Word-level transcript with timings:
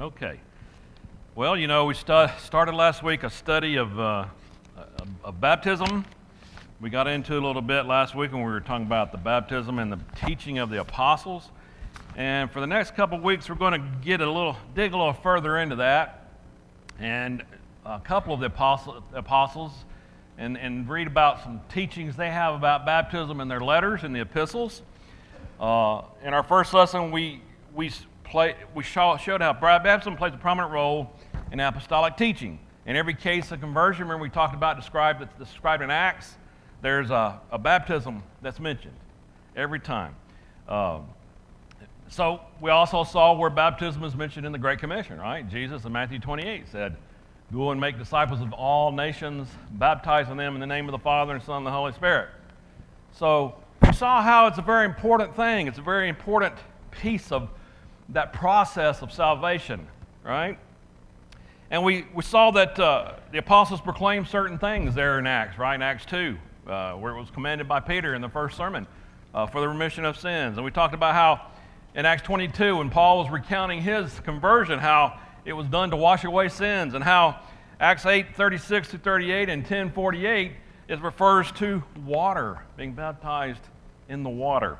Okay. 0.00 0.40
Well, 1.34 1.58
you 1.58 1.66
know, 1.66 1.84
we 1.84 1.92
stu- 1.92 2.28
started 2.38 2.74
last 2.74 3.02
week 3.02 3.22
a 3.22 3.28
study 3.28 3.76
of, 3.76 4.00
uh, 4.00 4.24
of, 5.22 5.42
baptism. 5.42 6.06
We 6.80 6.88
got 6.88 7.06
into 7.06 7.34
a 7.36 7.42
little 7.44 7.60
bit 7.60 7.84
last 7.84 8.14
week 8.14 8.32
when 8.32 8.40
we 8.40 8.50
were 8.50 8.62
talking 8.62 8.86
about 8.86 9.12
the 9.12 9.18
baptism 9.18 9.78
and 9.78 9.92
the 9.92 9.98
teaching 10.24 10.56
of 10.56 10.70
the 10.70 10.80
apostles. 10.80 11.50
And 12.16 12.50
for 12.50 12.60
the 12.60 12.66
next 12.66 12.96
couple 12.96 13.18
of 13.18 13.22
weeks, 13.22 13.50
we're 13.50 13.56
going 13.56 13.74
to 13.74 13.86
get 14.00 14.22
a 14.22 14.26
little, 14.26 14.56
dig 14.74 14.94
a 14.94 14.96
little 14.96 15.12
further 15.12 15.58
into 15.58 15.76
that, 15.76 16.30
and 16.98 17.42
a 17.84 18.00
couple 18.00 18.32
of 18.32 18.40
the 18.40 18.46
apostle, 18.46 19.04
apostles, 19.12 19.72
and, 20.38 20.56
and 20.56 20.88
read 20.88 21.08
about 21.08 21.42
some 21.42 21.60
teachings 21.68 22.16
they 22.16 22.30
have 22.30 22.54
about 22.54 22.86
baptism 22.86 23.38
in 23.38 23.48
their 23.48 23.60
letters 23.60 24.02
and 24.02 24.16
the 24.16 24.20
epistles. 24.20 24.80
Uh, 25.60 26.00
in 26.24 26.32
our 26.32 26.42
first 26.42 26.72
lesson, 26.72 27.10
we 27.10 27.42
we 27.74 27.90
play, 28.30 28.54
we 28.74 28.84
show, 28.84 29.16
showed 29.16 29.40
how 29.40 29.52
baptism 29.52 30.16
plays 30.16 30.32
a 30.32 30.38
prominent 30.38 30.72
role 30.72 31.10
in 31.52 31.60
apostolic 31.60 32.16
teaching. 32.16 32.58
In 32.86 32.96
every 32.96 33.14
case 33.14 33.50
of 33.50 33.60
conversion, 33.60 34.04
remember 34.04 34.22
we 34.22 34.30
talked 34.30 34.54
about 34.54 34.76
described 34.76 35.20
that's 35.20 35.38
described 35.38 35.82
in 35.82 35.90
Acts. 35.90 36.36
There's 36.80 37.10
a, 37.10 37.40
a 37.50 37.58
baptism 37.58 38.22
that's 38.40 38.60
mentioned 38.60 38.94
every 39.56 39.80
time. 39.80 40.14
Um, 40.68 41.06
so 42.08 42.40
we 42.60 42.70
also 42.70 43.04
saw 43.04 43.34
where 43.34 43.50
baptism 43.50 44.02
is 44.04 44.16
mentioned 44.16 44.46
in 44.46 44.52
the 44.52 44.58
Great 44.58 44.78
Commission, 44.78 45.20
right? 45.20 45.48
Jesus 45.48 45.84
in 45.84 45.92
Matthew 45.92 46.18
28 46.18 46.68
said, 46.68 46.96
Go 47.52 47.72
and 47.72 47.80
make 47.80 47.98
disciples 47.98 48.40
of 48.40 48.52
all 48.52 48.92
nations, 48.92 49.48
baptizing 49.72 50.36
them 50.36 50.54
in 50.54 50.60
the 50.60 50.66
name 50.66 50.86
of 50.86 50.92
the 50.92 50.98
Father 50.98 51.34
and 51.34 51.42
Son 51.42 51.58
and 51.58 51.66
the 51.66 51.70
Holy 51.72 51.92
Spirit. 51.92 52.28
So 53.12 53.56
we 53.82 53.92
saw 53.92 54.22
how 54.22 54.46
it's 54.46 54.58
a 54.58 54.62
very 54.62 54.86
important 54.86 55.34
thing. 55.34 55.66
It's 55.66 55.78
a 55.78 55.82
very 55.82 56.08
important 56.08 56.54
piece 56.92 57.32
of 57.32 57.50
that 58.12 58.32
process 58.32 59.02
of 59.02 59.12
salvation, 59.12 59.86
right? 60.24 60.58
And 61.70 61.84
we, 61.84 62.04
we 62.14 62.22
saw 62.22 62.50
that 62.52 62.78
uh, 62.78 63.12
the 63.30 63.38
apostles 63.38 63.80
proclaimed 63.80 64.26
certain 64.26 64.58
things 64.58 64.94
there 64.94 65.18
in 65.18 65.26
Acts, 65.26 65.58
right? 65.58 65.74
In 65.74 65.82
Acts 65.82 66.04
2, 66.06 66.36
uh, 66.66 66.92
where 66.94 67.14
it 67.14 67.20
was 67.20 67.30
commanded 67.30 67.68
by 67.68 67.78
Peter 67.80 68.14
in 68.14 68.22
the 68.22 68.28
first 68.28 68.56
sermon 68.56 68.86
uh, 69.34 69.46
for 69.46 69.60
the 69.60 69.68
remission 69.68 70.04
of 70.04 70.18
sins. 70.18 70.56
And 70.56 70.64
we 70.64 70.72
talked 70.72 70.94
about 70.94 71.14
how 71.14 71.46
in 71.94 72.06
Acts 72.06 72.22
22, 72.22 72.76
when 72.76 72.90
Paul 72.90 73.18
was 73.18 73.30
recounting 73.30 73.82
his 73.82 74.18
conversion, 74.20 74.78
how 74.78 75.18
it 75.44 75.52
was 75.52 75.66
done 75.68 75.90
to 75.90 75.96
wash 75.96 76.24
away 76.24 76.48
sins, 76.48 76.94
and 76.94 77.04
how 77.04 77.38
Acts 77.78 78.04
8 78.04 78.36
36 78.36 78.90
to 78.90 78.98
38 78.98 79.48
and 79.48 79.64
10 79.64 79.92
48 79.92 80.52
it 80.88 81.00
refers 81.02 81.52
to 81.52 81.84
water, 82.04 82.64
being 82.76 82.94
baptized 82.94 83.62
in 84.08 84.24
the 84.24 84.28
water. 84.28 84.76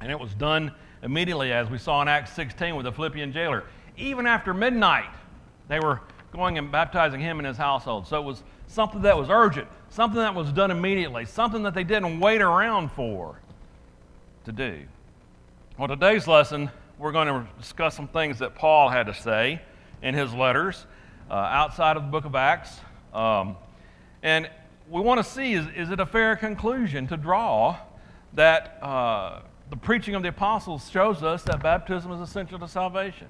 And 0.00 0.10
it 0.10 0.18
was 0.18 0.32
done 0.34 0.72
immediately, 1.02 1.52
as 1.52 1.68
we 1.68 1.78
saw 1.78 2.00
in 2.02 2.08
Acts 2.08 2.32
16 2.32 2.76
with 2.76 2.84
the 2.84 2.92
Philippian 2.92 3.32
jailer. 3.32 3.64
Even 3.96 4.26
after 4.26 4.54
midnight, 4.54 5.10
they 5.68 5.80
were 5.80 6.00
going 6.32 6.58
and 6.58 6.72
baptizing 6.72 7.20
him 7.20 7.38
and 7.38 7.46
his 7.46 7.56
household. 7.56 8.06
So 8.06 8.20
it 8.20 8.24
was 8.24 8.42
something 8.66 9.02
that 9.02 9.16
was 9.16 9.28
urgent, 9.28 9.68
something 9.90 10.18
that 10.18 10.34
was 10.34 10.50
done 10.52 10.70
immediately, 10.70 11.26
something 11.26 11.62
that 11.64 11.74
they 11.74 11.84
didn't 11.84 12.20
wait 12.20 12.40
around 12.40 12.90
for 12.92 13.38
to 14.44 14.52
do. 14.52 14.82
Well, 15.78 15.88
today's 15.88 16.26
lesson, 16.26 16.70
we're 16.98 17.12
going 17.12 17.28
to 17.28 17.46
discuss 17.58 17.94
some 17.94 18.08
things 18.08 18.38
that 18.38 18.54
Paul 18.54 18.88
had 18.88 19.06
to 19.06 19.14
say 19.14 19.60
in 20.02 20.14
his 20.14 20.32
letters 20.32 20.86
uh, 21.30 21.34
outside 21.34 21.96
of 21.96 22.04
the 22.04 22.08
book 22.10 22.24
of 22.24 22.34
Acts. 22.34 22.80
Um, 23.12 23.56
and 24.22 24.48
we 24.90 25.00
want 25.00 25.18
to 25.18 25.24
see 25.24 25.54
is, 25.54 25.66
is 25.76 25.90
it 25.90 26.00
a 26.00 26.06
fair 26.06 26.36
conclusion 26.36 27.06
to 27.08 27.16
draw 27.16 27.76
that 28.34 28.78
uh, 28.82 29.40
the 29.72 29.76
preaching 29.78 30.14
of 30.14 30.22
the 30.22 30.28
apostles 30.28 30.90
shows 30.90 31.22
us 31.22 31.44
that 31.44 31.62
baptism 31.62 32.12
is 32.12 32.20
essential 32.20 32.58
to 32.58 32.68
salvation. 32.68 33.26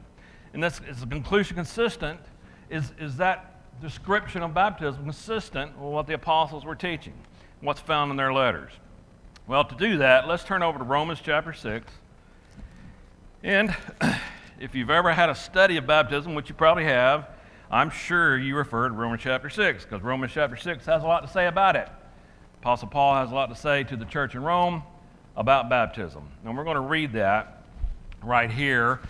And 0.52 0.60
this 0.60 0.80
is 0.88 1.00
a 1.00 1.06
conclusion 1.06 1.54
consistent. 1.54 2.18
Is, 2.68 2.92
is 2.98 3.18
that 3.18 3.80
description 3.80 4.42
of 4.42 4.52
baptism 4.52 5.04
consistent 5.04 5.78
with 5.78 5.92
what 5.92 6.08
the 6.08 6.14
apostles 6.14 6.64
were 6.64 6.74
teaching, 6.74 7.14
what's 7.60 7.80
found 7.80 8.10
in 8.10 8.16
their 8.16 8.32
letters? 8.32 8.72
Well, 9.46 9.64
to 9.64 9.76
do 9.76 9.98
that, 9.98 10.26
let's 10.26 10.42
turn 10.42 10.64
over 10.64 10.78
to 10.78 10.84
Romans 10.84 11.20
chapter 11.22 11.52
6. 11.52 11.92
And 13.44 13.76
if 14.60 14.74
you've 14.74 14.90
ever 14.90 15.12
had 15.12 15.30
a 15.30 15.36
study 15.36 15.76
of 15.76 15.86
baptism, 15.86 16.34
which 16.34 16.48
you 16.48 16.56
probably 16.56 16.86
have, 16.86 17.28
I'm 17.70 17.88
sure 17.88 18.36
you 18.36 18.56
refer 18.56 18.88
to 18.88 18.94
Romans 18.96 19.22
chapter 19.22 19.48
6, 19.48 19.84
because 19.84 20.02
Romans 20.02 20.32
chapter 20.32 20.56
6 20.56 20.84
has 20.86 21.04
a 21.04 21.06
lot 21.06 21.20
to 21.20 21.32
say 21.32 21.46
about 21.46 21.76
it. 21.76 21.88
Apostle 22.58 22.88
Paul 22.88 23.14
has 23.14 23.30
a 23.30 23.34
lot 23.36 23.46
to 23.46 23.54
say 23.54 23.84
to 23.84 23.96
the 23.96 24.06
church 24.06 24.34
in 24.34 24.42
Rome 24.42 24.82
about 25.36 25.68
baptism. 25.68 26.28
And 26.44 26.56
we're 26.56 26.64
going 26.64 26.76
to 26.76 26.80
read 26.80 27.12
that 27.14 27.62
right 28.22 28.50
here. 28.50 29.00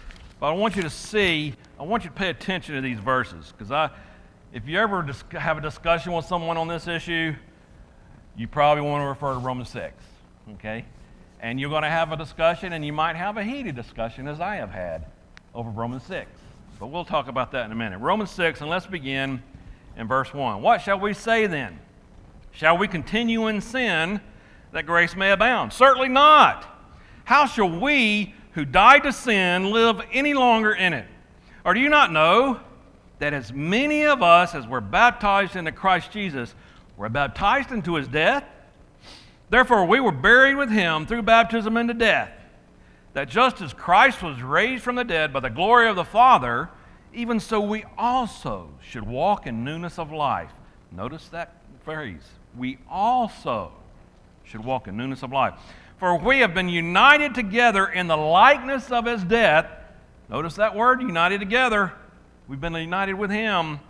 But 0.40 0.48
I 0.48 0.52
want 0.52 0.76
you 0.76 0.82
to 0.82 0.90
see, 0.90 1.54
I 1.78 1.84
want 1.84 2.04
you 2.04 2.10
to 2.10 2.16
pay 2.16 2.28
attention 2.28 2.74
to 2.74 2.80
these 2.80 2.98
verses 2.98 3.52
because 3.52 3.70
I, 3.70 3.90
if 4.52 4.66
you 4.66 4.78
ever 4.78 5.02
dis- 5.02 5.24
have 5.32 5.58
a 5.58 5.60
discussion 5.60 6.12
with 6.12 6.26
someone 6.26 6.56
on 6.56 6.68
this 6.68 6.86
issue, 6.86 7.34
you 8.36 8.48
probably 8.48 8.82
want 8.82 9.02
to 9.02 9.06
refer 9.06 9.34
to 9.34 9.38
Romans 9.38 9.68
6, 9.70 9.94
okay? 10.54 10.84
And 11.40 11.60
you're 11.60 11.70
going 11.70 11.82
to 11.82 11.90
have 11.90 12.12
a 12.12 12.16
discussion, 12.16 12.72
and 12.72 12.84
you 12.84 12.92
might 12.92 13.16
have 13.16 13.36
a 13.36 13.44
heated 13.44 13.74
discussion, 13.74 14.28
as 14.28 14.40
I 14.40 14.56
have 14.56 14.70
had, 14.70 15.06
over 15.54 15.70
Romans 15.70 16.04
6. 16.04 16.30
But 16.78 16.86
we'll 16.86 17.04
talk 17.04 17.28
about 17.28 17.52
that 17.52 17.66
in 17.66 17.72
a 17.72 17.74
minute. 17.74 17.98
Romans 17.98 18.30
6, 18.30 18.60
and 18.60 18.70
let's 18.70 18.86
begin 18.86 19.42
in 19.96 20.06
verse 20.06 20.32
1. 20.32 20.62
What 20.62 20.80
shall 20.80 20.98
we 20.98 21.14
say 21.14 21.46
then? 21.46 21.78
Shall 22.52 22.78
we 22.78 22.88
continue 22.88 23.48
in 23.48 23.60
sin 23.60 24.20
that 24.72 24.86
grace 24.86 25.14
may 25.14 25.30
abound? 25.30 25.72
Certainly 25.72 26.08
not. 26.08 26.66
How 27.24 27.46
shall 27.46 27.70
we 27.70 28.34
who 28.52 28.64
died 28.64 29.04
to 29.04 29.12
sin 29.12 29.70
live 29.70 30.00
any 30.12 30.34
longer 30.34 30.72
in 30.72 30.92
it? 30.92 31.06
Or 31.64 31.74
do 31.74 31.80
you 31.80 31.88
not 31.88 32.12
know 32.12 32.60
that 33.18 33.32
as 33.32 33.52
many 33.52 34.04
of 34.04 34.22
us 34.22 34.54
as 34.54 34.66
were 34.66 34.80
baptized 34.80 35.56
into 35.56 35.72
Christ 35.72 36.10
Jesus 36.10 36.54
were 36.96 37.08
baptized 37.08 37.70
into 37.70 37.94
his 37.94 38.08
death? 38.08 38.44
Therefore, 39.48 39.84
we 39.84 40.00
were 40.00 40.12
buried 40.12 40.56
with 40.56 40.70
him 40.70 41.06
through 41.06 41.22
baptism 41.22 41.76
into 41.76 41.94
death, 41.94 42.30
that 43.12 43.28
just 43.28 43.60
as 43.60 43.74
Christ 43.74 44.22
was 44.22 44.42
raised 44.42 44.82
from 44.82 44.96
the 44.96 45.04
dead 45.04 45.32
by 45.32 45.40
the 45.40 45.50
glory 45.50 45.88
of 45.88 45.96
the 45.96 46.04
Father, 46.04 46.70
even 47.12 47.38
so 47.38 47.60
we 47.60 47.84
also 47.98 48.70
should 48.80 49.06
walk 49.06 49.46
in 49.46 49.64
newness 49.64 49.98
of 49.98 50.10
life. 50.10 50.50
Notice 50.90 51.28
that 51.28 51.56
phrase. 51.84 52.22
We 52.56 52.78
also 52.88 53.72
should 54.44 54.64
walk 54.64 54.88
in 54.88 54.96
newness 54.96 55.22
of 55.22 55.32
life. 55.32 55.54
For 55.98 56.18
we 56.18 56.40
have 56.40 56.54
been 56.54 56.68
united 56.68 57.34
together 57.34 57.86
in 57.86 58.08
the 58.08 58.16
likeness 58.16 58.90
of 58.90 59.06
his 59.06 59.22
death. 59.22 59.66
Notice 60.28 60.54
that 60.54 60.74
word, 60.74 61.00
united 61.00 61.38
together. 61.38 61.92
We've 62.48 62.60
been 62.60 62.74
united 62.74 63.14
with 63.14 63.30
him. 63.30 63.80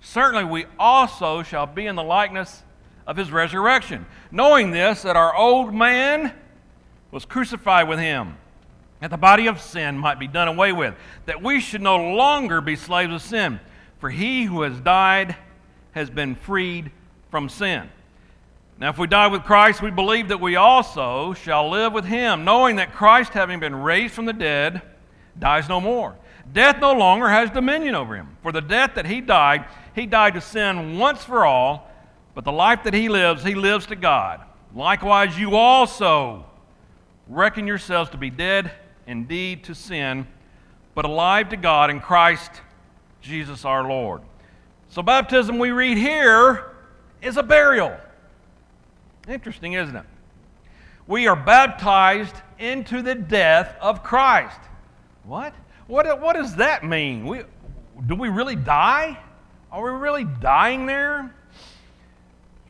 Certainly, 0.00 0.44
we 0.44 0.66
also 0.78 1.42
shall 1.42 1.66
be 1.66 1.86
in 1.86 1.96
the 1.96 2.02
likeness 2.02 2.62
of 3.06 3.16
his 3.16 3.30
resurrection, 3.30 4.06
knowing 4.30 4.70
this, 4.70 5.02
that 5.02 5.16
our 5.16 5.34
old 5.34 5.74
man 5.74 6.32
was 7.10 7.24
crucified 7.24 7.88
with 7.88 7.98
him, 7.98 8.36
that 9.00 9.10
the 9.10 9.16
body 9.16 9.46
of 9.46 9.60
sin 9.60 9.98
might 9.98 10.18
be 10.18 10.26
done 10.26 10.48
away 10.48 10.72
with, 10.72 10.94
that 11.26 11.42
we 11.42 11.60
should 11.60 11.82
no 11.82 11.96
longer 11.96 12.60
be 12.60 12.76
slaves 12.76 13.12
of 13.12 13.22
sin. 13.22 13.60
For 13.98 14.10
he 14.10 14.44
who 14.44 14.62
has 14.62 14.78
died 14.80 15.36
has 15.92 16.10
been 16.10 16.34
freed 16.34 16.90
from 17.30 17.48
sin. 17.48 17.88
Now, 18.78 18.90
if 18.90 18.98
we 18.98 19.06
die 19.06 19.28
with 19.28 19.44
Christ, 19.44 19.82
we 19.82 19.90
believe 19.90 20.28
that 20.28 20.40
we 20.40 20.56
also 20.56 21.32
shall 21.34 21.70
live 21.70 21.92
with 21.92 22.04
him, 22.04 22.44
knowing 22.44 22.76
that 22.76 22.92
Christ, 22.92 23.32
having 23.32 23.60
been 23.60 23.74
raised 23.74 24.14
from 24.14 24.26
the 24.26 24.32
dead, 24.32 24.82
dies 25.38 25.68
no 25.68 25.80
more. 25.80 26.16
Death 26.52 26.80
no 26.80 26.92
longer 26.92 27.28
has 27.28 27.50
dominion 27.50 27.94
over 27.94 28.16
him. 28.16 28.36
For 28.42 28.52
the 28.52 28.60
death 28.60 28.94
that 28.96 29.06
he 29.06 29.20
died, 29.20 29.64
he 29.94 30.06
died 30.06 30.34
to 30.34 30.40
sin 30.40 30.98
once 30.98 31.22
for 31.22 31.44
all, 31.44 31.90
but 32.34 32.44
the 32.44 32.52
life 32.52 32.82
that 32.82 32.94
he 32.94 33.08
lives, 33.08 33.44
he 33.44 33.54
lives 33.54 33.86
to 33.86 33.96
God. 33.96 34.40
Likewise, 34.74 35.38
you 35.38 35.54
also 35.54 36.44
reckon 37.28 37.66
yourselves 37.66 38.10
to 38.10 38.16
be 38.16 38.28
dead 38.28 38.72
indeed 39.06 39.64
to 39.64 39.74
sin, 39.74 40.26
but 40.94 41.04
alive 41.04 41.48
to 41.50 41.56
God 41.56 41.90
in 41.90 42.00
Christ 42.00 42.50
Jesus 43.20 43.64
our 43.64 43.88
Lord. 43.88 44.22
So, 44.88 45.02
baptism 45.02 45.58
we 45.58 45.70
read 45.70 45.96
here 45.96 46.72
is 47.22 47.36
a 47.36 47.42
burial. 47.42 47.96
Interesting, 49.28 49.74
isn't 49.74 49.96
it? 49.96 50.04
We 51.06 51.26
are 51.26 51.36
baptized 51.36 52.34
into 52.58 53.02
the 53.02 53.14
death 53.14 53.76
of 53.80 54.02
Christ. 54.02 54.58
What? 55.24 55.54
What, 55.86 56.20
what 56.20 56.34
does 56.34 56.56
that 56.56 56.84
mean? 56.84 57.26
We, 57.26 57.42
do 58.06 58.14
we 58.14 58.28
really 58.28 58.56
die? 58.56 59.18
Are 59.70 59.82
we 59.82 59.98
really 59.98 60.24
dying 60.24 60.86
there? 60.86 61.34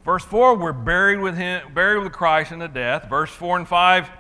Verse 0.04 0.24
4, 0.24 0.56
we're 0.56 0.72
buried 0.72 1.18
with 1.18 1.36
him, 1.36 1.72
buried 1.72 2.02
with 2.02 2.12
Christ 2.12 2.52
in 2.52 2.58
the 2.58 2.68
death. 2.68 3.08
Verse 3.08 3.30
4 3.30 3.58
and 3.58 3.68
5, 3.68 4.10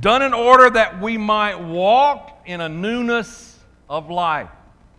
done 0.00 0.22
in 0.22 0.34
order 0.34 0.70
that 0.70 1.00
we 1.00 1.16
might 1.16 1.60
walk 1.60 2.42
in 2.46 2.60
a 2.60 2.68
newness 2.68 3.58
of 3.88 4.10
life, 4.10 4.48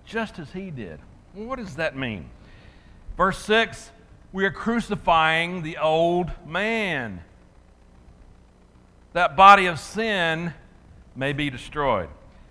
just 0.06 0.40
as 0.40 0.52
he 0.52 0.72
did. 0.72 1.00
What 1.34 1.58
does 1.58 1.76
that 1.76 1.98
mean? 1.98 2.30
Verse 3.18 3.38
6, 3.40 3.92
we 4.32 4.46
are 4.46 4.52
crucifying 4.52 5.64
the 5.64 5.78
old 5.78 6.32
man. 6.46 7.22
That 9.14 9.36
body 9.36 9.66
of 9.66 9.80
sin 9.80 10.54
may 11.16 11.34
be 11.34 11.50
destroyed. 11.50 12.10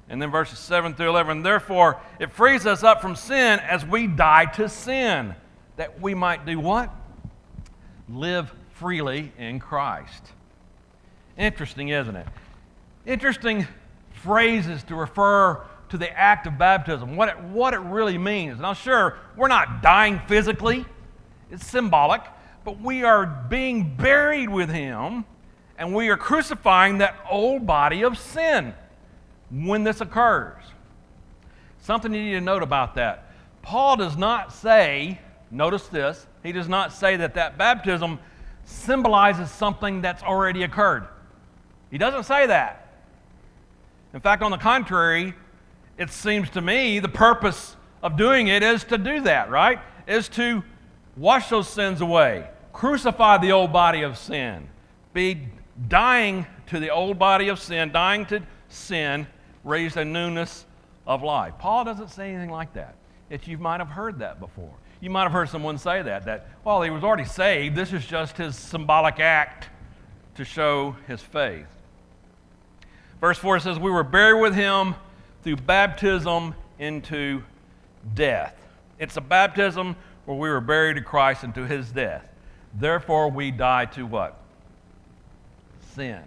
And 0.09 0.21
then 0.21 0.31
verses 0.31 0.59
7 0.59 0.95
through 0.95 1.11
11. 1.11 1.43
Therefore, 1.43 2.01
it 2.19 2.33
frees 2.33 2.67
us 2.67 2.83
up 2.83 3.01
from 3.01 3.15
sin 3.15 3.61
as 3.61 3.85
we 3.85 4.07
die 4.07 4.47
to 4.57 4.69
sin, 4.69 5.35
that 5.77 6.01
we 6.01 6.15
might 6.15 6.47
do 6.47 6.59
what? 6.59 6.91
Live 8.09 8.53
freely 8.73 9.33
in 9.39 9.61
Christ. 9.61 10.33
Interesting, 11.37 11.89
isn't 11.89 12.17
it? 12.17 12.27
Interesting 13.07 13.67
phrases 14.13 14.83
to 14.85 14.95
refer 14.95 15.63
to 15.91 15.99
the 15.99 16.11
act 16.11 16.47
of 16.47 16.59
baptism, 16.59 17.17
what 17.17 17.29
it, 17.29 17.41
what 17.41 17.75
it 17.75 17.81
really 17.81 18.19
means. 18.19 18.59
Now, 18.59 18.75
sure, 18.75 19.17
we're 19.37 19.49
not 19.49 19.83
dying 19.83 20.21
physically, 20.27 20.85
it's 21.51 21.67
symbolic, 21.67 22.23
but 22.65 22.81
we 22.81 23.05
are 23.05 23.27
being 23.49 23.95
buried 23.97 24.49
with 24.49 24.71
Him 24.71 25.25
and 25.79 25.95
we 25.95 26.09
are 26.09 26.17
crucifying 26.17 26.99
that 26.99 27.17
old 27.31 27.67
body 27.67 28.03
of 28.03 28.19
sin 28.19 28.75
when 29.51 29.85
this 29.85 30.01
occurs. 30.01 30.63
Something 31.81 32.13
you 32.13 32.23
need 32.23 32.33
to 32.33 32.41
note 32.41 32.63
about 32.63 32.97
that. 32.97 33.31
Paul 33.63 33.97
does 33.97 34.17
not 34.17 34.53
say, 34.53 35.21
notice 35.51 35.87
this, 35.87 36.27
he 36.43 36.53
does 36.53 36.69
not 36.69 36.93
say 36.93 37.17
that 37.17 37.35
that 37.35 37.57
baptism 37.57 38.19
symbolizes 38.65 39.51
something 39.51 40.03
that's 40.03 40.23
already 40.23 40.65
occurred. 40.65 41.07
He 41.91 41.97
doesn't 41.97 42.25
say 42.25 42.47
that. 42.47 42.89
In 44.13 44.21
fact, 44.21 44.43
on 44.43 44.51
the 44.51 44.59
contrary, 44.59 45.35
it 45.97 46.11
seems 46.11 46.51
to 46.51 46.61
me 46.61 46.99
the 46.99 47.09
purpose 47.09 47.77
of 48.03 48.17
doing 48.17 48.49
it 48.49 48.63
is 48.63 48.85
to 48.85 48.99
do 48.99 49.21
that, 49.23 49.51
right? 49.51 49.79
Is 50.07 50.29
to 50.31 50.63
wash 51.19 51.49
those 51.49 51.69
sins 51.69 52.01
away, 52.01 52.49
crucify 52.73 53.39
the 53.39 53.53
old 53.53 53.73
body 53.73 54.03
of 54.03 54.17
sin, 54.17 54.69
be 55.13 55.49
dying 55.89 56.47
to 56.67 56.81
the 56.81 56.91
old 56.91 57.19
body 57.19 57.49
of 57.49 57.59
sin, 57.59 57.93
dying 57.93 58.25
to 58.27 58.43
sin, 58.69 59.27
raised 59.65 59.97
a 59.97 60.05
newness 60.05 60.65
of 61.07 61.23
life. 61.23 61.55
Paul 61.59 61.85
doesn't 61.85 62.11
say 62.11 62.31
anything 62.31 62.51
like 62.51 62.73
that. 62.75 62.95
If 63.31 63.49
you 63.49 63.59
might 63.59 63.81
have 63.81 63.89
heard 63.89 64.21
that 64.21 64.41
before. 64.41 64.73
You 65.01 65.11
might 65.11 65.25
have 65.25 65.33
heard 65.33 65.49
someone 65.49 65.79
say 65.79 66.03
that, 66.03 66.25
that, 66.25 66.49
well, 66.65 66.83
he 66.83 66.91
was 66.91 67.05
already 67.05 67.25
saved. 67.25 67.77
This 67.77 67.93
is 67.93 68.05
just 68.05 68.37
his 68.37 68.57
symbolic 68.57 69.21
act 69.21 69.69
to 70.35 70.45
show 70.45 70.97
his 71.07 71.21
faith. 71.23 71.67
Verse 73.21 73.39
4 73.39 73.61
says, 73.61 73.79
We 73.79 73.91
were 73.91 74.05
buried 74.05 74.41
with 74.41 74.55
him 74.55 74.95
through 75.43 75.57
baptism 75.57 76.55
into 76.79 77.43
death. 78.15 78.55
It's 78.99 79.17
a 79.17 79.21
baptism 79.21 79.97
where 80.29 80.37
we 80.37 80.51
were 80.51 80.61
buried 80.61 80.97
to 80.97 81.01
Christ 81.01 81.43
into 81.43 81.67
his 81.67 81.91
death. 81.91 82.29
Therefore, 82.75 83.31
we 83.31 83.51
die 83.51 83.87
to 83.87 84.05
what? 84.05 84.39
sin. 85.99 86.23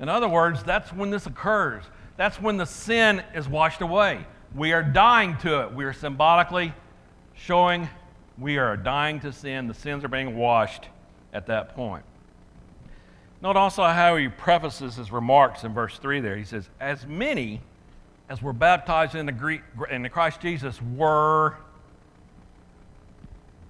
In 0.00 0.08
other 0.08 0.28
words, 0.28 0.62
that's 0.62 0.90
when 0.92 1.10
this 1.10 1.26
occurs. 1.26 1.84
That's 2.16 2.40
when 2.40 2.56
the 2.56 2.64
sin 2.64 3.22
is 3.34 3.46
washed 3.46 3.82
away. 3.82 4.26
We 4.54 4.72
are 4.72 4.82
dying 4.82 5.36
to 5.38 5.62
it. 5.62 5.74
We 5.74 5.84
are 5.84 5.92
symbolically 5.92 6.72
showing 7.34 7.86
we 8.38 8.56
are 8.56 8.76
dying 8.76 9.20
to 9.20 9.32
sin. 9.32 9.66
The 9.66 9.74
sins 9.74 10.04
are 10.04 10.08
being 10.08 10.36
washed 10.38 10.88
at 11.34 11.46
that 11.48 11.74
point. 11.74 12.04
Note 13.42 13.56
also 13.56 13.84
how 13.84 14.16
he 14.16 14.28
prefaces 14.28 14.96
his 14.96 15.12
remarks 15.12 15.64
in 15.64 15.74
verse 15.74 15.98
3 15.98 16.20
there. 16.20 16.36
He 16.36 16.44
says, 16.44 16.70
As 16.80 17.06
many 17.06 17.60
as 18.30 18.40
were 18.40 18.54
baptized 18.54 19.14
in 19.14 19.26
the, 19.26 19.32
Greek, 19.32 19.60
in 19.90 20.02
the 20.02 20.08
Christ 20.08 20.40
Jesus 20.40 20.80
were 20.80 21.56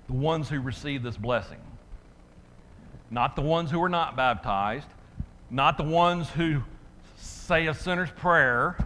the 0.06 0.14
ones 0.14 0.48
who 0.48 0.60
received 0.60 1.04
this 1.04 1.16
blessing 1.16 1.58
not 3.10 3.36
the 3.36 3.42
ones 3.42 3.70
who 3.70 3.82
are 3.82 3.88
not 3.88 4.16
baptized, 4.16 4.88
not 5.50 5.76
the 5.76 5.84
ones 5.84 6.28
who 6.30 6.62
say 7.16 7.66
a 7.66 7.74
sinner's 7.74 8.10
prayer. 8.10 8.76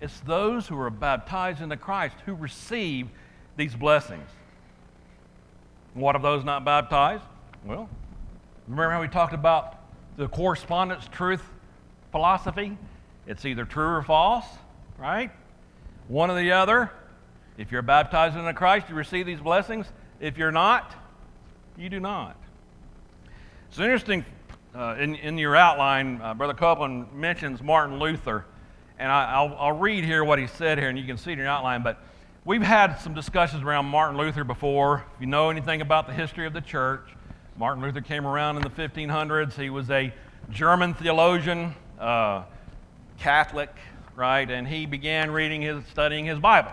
It's 0.00 0.20
those 0.20 0.66
who 0.66 0.78
are 0.78 0.90
baptized 0.90 1.60
into 1.60 1.76
Christ 1.76 2.16
who 2.26 2.34
receive 2.34 3.08
these 3.56 3.74
blessings. 3.74 4.28
What 5.94 6.16
of 6.16 6.22
those 6.22 6.44
not 6.44 6.64
baptized? 6.64 7.24
Well, 7.64 7.88
remember 8.66 8.90
how 8.90 9.00
we 9.00 9.08
talked 9.08 9.34
about 9.34 9.76
the 10.16 10.28
correspondence 10.28 11.06
truth 11.08 11.42
philosophy? 12.10 12.76
It's 13.26 13.44
either 13.44 13.64
true 13.64 13.96
or 13.96 14.02
false, 14.02 14.46
right? 14.98 15.30
One 16.08 16.30
or 16.30 16.40
the 16.40 16.52
other. 16.52 16.90
If 17.58 17.70
you're 17.70 17.82
baptized 17.82 18.36
into 18.36 18.54
Christ, 18.54 18.88
you 18.88 18.94
receive 18.94 19.26
these 19.26 19.40
blessings. 19.40 19.86
If 20.20 20.36
you're 20.36 20.52
not, 20.52 20.94
you 21.78 21.88
do 21.88 21.98
not. 21.98 22.36
It's 23.70 23.78
interesting, 23.78 24.22
uh, 24.74 24.96
in, 24.98 25.14
in 25.14 25.38
your 25.38 25.56
outline, 25.56 26.20
uh, 26.20 26.34
Brother 26.34 26.52
Copeland 26.52 27.10
mentions 27.14 27.62
Martin 27.62 27.98
Luther, 27.98 28.44
and 28.98 29.10
I, 29.10 29.40
will 29.42 29.56
I'll 29.58 29.72
read 29.78 30.04
here 30.04 30.22
what 30.22 30.38
he 30.38 30.46
said 30.46 30.76
here, 30.76 30.90
and 30.90 30.98
you 30.98 31.06
can 31.06 31.16
see 31.16 31.30
it 31.30 31.34
in 31.34 31.38
your 31.38 31.48
outline. 31.48 31.82
But 31.82 32.04
we've 32.44 32.60
had 32.60 32.96
some 32.96 33.14
discussions 33.14 33.62
around 33.62 33.86
Martin 33.86 34.18
Luther 34.18 34.44
before. 34.44 35.06
If 35.14 35.22
you 35.22 35.26
know 35.26 35.48
anything 35.48 35.80
about 35.80 36.06
the 36.06 36.12
history 36.12 36.46
of 36.46 36.52
the 36.52 36.60
church, 36.60 37.08
Martin 37.56 37.82
Luther 37.82 38.02
came 38.02 38.26
around 38.26 38.56
in 38.56 38.62
the 38.62 38.68
1500s. 38.68 39.54
He 39.54 39.70
was 39.70 39.88
a 39.88 40.12
German 40.50 40.92
theologian, 40.92 41.74
uh, 41.98 42.42
Catholic, 43.18 43.70
right? 44.14 44.50
And 44.50 44.68
he 44.68 44.84
began 44.84 45.30
reading 45.30 45.62
his, 45.62 45.82
studying 45.86 46.26
his 46.26 46.38
Bible. 46.38 46.72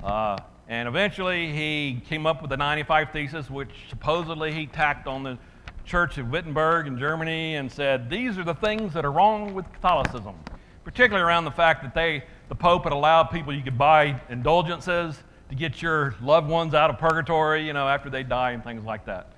Uh, 0.00 0.38
and 0.72 0.88
eventually 0.88 1.52
he 1.52 2.00
came 2.08 2.24
up 2.24 2.40
with 2.40 2.48
the 2.48 2.56
95 2.56 3.10
Thesis, 3.12 3.50
which 3.50 3.68
supposedly 3.90 4.54
he 4.54 4.66
tacked 4.66 5.06
on 5.06 5.22
the 5.22 5.36
church 5.84 6.16
of 6.16 6.30
Wittenberg 6.30 6.86
in 6.86 6.98
Germany 6.98 7.56
and 7.56 7.70
said, 7.70 8.08
These 8.08 8.38
are 8.38 8.42
the 8.42 8.54
things 8.54 8.94
that 8.94 9.04
are 9.04 9.12
wrong 9.12 9.52
with 9.52 9.70
Catholicism, 9.70 10.34
particularly 10.82 11.22
around 11.22 11.44
the 11.44 11.50
fact 11.50 11.82
that 11.82 11.94
they, 11.94 12.24
the 12.48 12.54
Pope 12.54 12.84
had 12.84 12.94
allowed 12.94 13.24
people, 13.24 13.54
you 13.54 13.62
could 13.62 13.76
buy 13.76 14.18
indulgences 14.30 15.22
to 15.50 15.54
get 15.54 15.82
your 15.82 16.14
loved 16.22 16.48
ones 16.48 16.72
out 16.72 16.88
of 16.88 16.96
purgatory, 16.96 17.66
you 17.66 17.74
know, 17.74 17.86
after 17.86 18.08
they 18.08 18.22
die 18.22 18.52
and 18.52 18.64
things 18.64 18.82
like 18.82 19.04
that. 19.04 19.30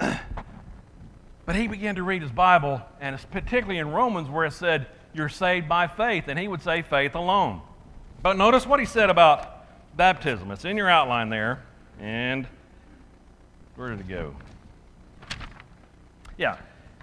but 1.44 1.54
he 1.54 1.68
began 1.68 1.96
to 1.96 2.02
read 2.02 2.22
his 2.22 2.32
Bible, 2.32 2.80
and 2.98 3.14
it's 3.14 3.26
particularly 3.26 3.78
in 3.78 3.92
Romans 3.92 4.30
where 4.30 4.46
it 4.46 4.54
said, 4.54 4.86
You're 5.12 5.28
saved 5.28 5.68
by 5.68 5.86
faith, 5.86 6.28
and 6.28 6.38
he 6.38 6.48
would 6.48 6.62
say 6.62 6.80
faith 6.80 7.14
alone. 7.14 7.60
But 8.22 8.38
notice 8.38 8.66
what 8.66 8.80
he 8.80 8.86
said 8.86 9.10
about 9.10 9.57
baptism. 9.98 10.52
It's 10.52 10.64
in 10.64 10.76
your 10.76 10.88
outline 10.88 11.28
there, 11.28 11.60
and 12.00 12.46
where 13.74 13.90
did 13.90 14.00
it 14.00 14.08
go? 14.08 14.32
Yeah, 16.38 16.56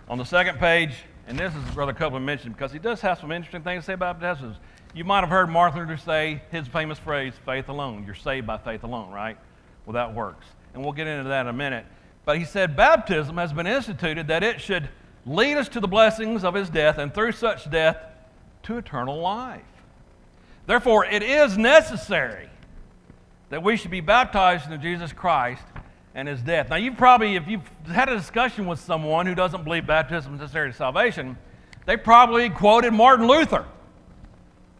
on 0.08 0.18
the 0.18 0.24
second 0.24 0.60
page, 0.60 0.96
and 1.28 1.38
this 1.38 1.54
is 1.54 1.76
Brother 1.76 1.92
Copeland 1.92 2.26
mentioned 2.26 2.56
because 2.56 2.72
he 2.72 2.80
does 2.80 3.02
have 3.02 3.20
some 3.20 3.34
interesting 3.34 3.64
things 3.64 3.84
to 3.84 3.88
say 3.88 3.94
about 3.94 4.22
baptism. 4.22 4.56
You 4.94 5.04
might 5.04 5.20
have 5.20 5.30
heard 5.30 5.50
Martin 5.50 5.82
Luther 5.82 5.98
say 5.98 6.42
his 6.52 6.70
famous 6.70 6.98
phrase, 6.98 7.34
faith 7.46 7.68
alone. 7.68 8.06
You're 8.06 8.16
saved 8.16 8.48
by 8.48 8.58
faith 8.58 8.86
alone, 8.86 9.12
right? 9.12 9.38
Well, 9.86 9.96
that 9.96 10.16
works. 10.16 10.46
And 10.74 10.82
we'll 10.82 10.94
get 10.94 11.06
into 11.06 11.28
that 11.28 11.42
in 11.42 11.48
a 11.48 11.54
minute. 11.54 11.86
But 12.24 12.38
he 12.38 12.46
said 12.46 12.78
baptism 12.78 13.36
has 13.36 13.52
been 13.52 13.68
instituted 13.68 14.30
that 14.30 14.42
it 14.42 14.62
should 14.62 14.88
lead 15.26 15.58
us 15.58 15.68
to 15.70 15.82
the 15.82 15.88
blessings 15.88 16.46
of 16.46 16.54
his 16.54 16.70
death 16.70 16.98
and 16.98 17.14
through 17.14 17.34
such 17.34 17.70
death 17.70 17.98
to 18.64 18.78
eternal 18.78 19.20
life. 19.20 19.64
Therefore, 20.66 21.04
it 21.04 21.22
is 21.22 21.58
necessary 21.58 22.50
that 23.50 23.64
we 23.64 23.78
should 23.78 23.92
be 23.92 24.02
baptized 24.02 24.66
into 24.66 24.78
Jesus 24.78 25.14
Christ 25.14 25.64
and 26.14 26.28
his 26.28 26.42
death. 26.42 26.70
Now, 26.70 26.78
you've 26.78 26.98
probably, 26.98 27.36
if 27.36 27.48
you've 27.48 27.70
had 27.88 28.10
a 28.10 28.16
discussion 28.16 28.66
with 28.66 28.80
someone 28.80 29.26
who 29.26 29.36
doesn't 29.36 29.64
believe 29.64 29.86
baptism 29.86 30.36
is 30.36 30.40
necessary 30.40 30.72
to 30.72 30.78
salvation, 30.78 31.38
they 31.86 31.98
probably 31.98 32.50
quoted 32.50 32.92
Martin 32.94 33.28
Luther 33.28 33.66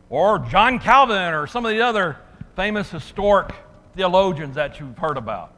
or 0.10 0.40
John 0.40 0.80
Calvin 0.80 1.34
or 1.34 1.46
some 1.46 1.66
of 1.66 1.72
the 1.72 1.82
other 1.82 2.18
famous 2.56 2.90
historic 2.90 3.54
theologians 3.96 4.56
that 4.56 4.80
you've 4.80 4.98
heard 4.98 5.18
about. 5.18 5.54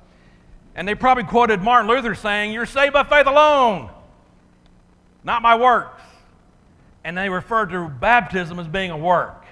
And 0.76 0.88
they 0.88 0.96
probably 0.96 1.24
quoted 1.24 1.62
Martin 1.62 1.90
Luther 1.90 2.16
saying, 2.16 2.54
You're 2.54 2.66
saved 2.66 2.94
by 2.94 3.04
faith 3.04 3.26
alone, 3.26 3.90
not 5.24 5.42
by 5.42 5.56
works. 5.56 6.02
And 7.04 7.18
they 7.18 7.30
referred 7.30 7.70
to 7.72 7.88
baptism 7.88 8.60
as 8.60 8.68
being 8.68 8.92
a 8.92 8.98
work. 8.98 9.47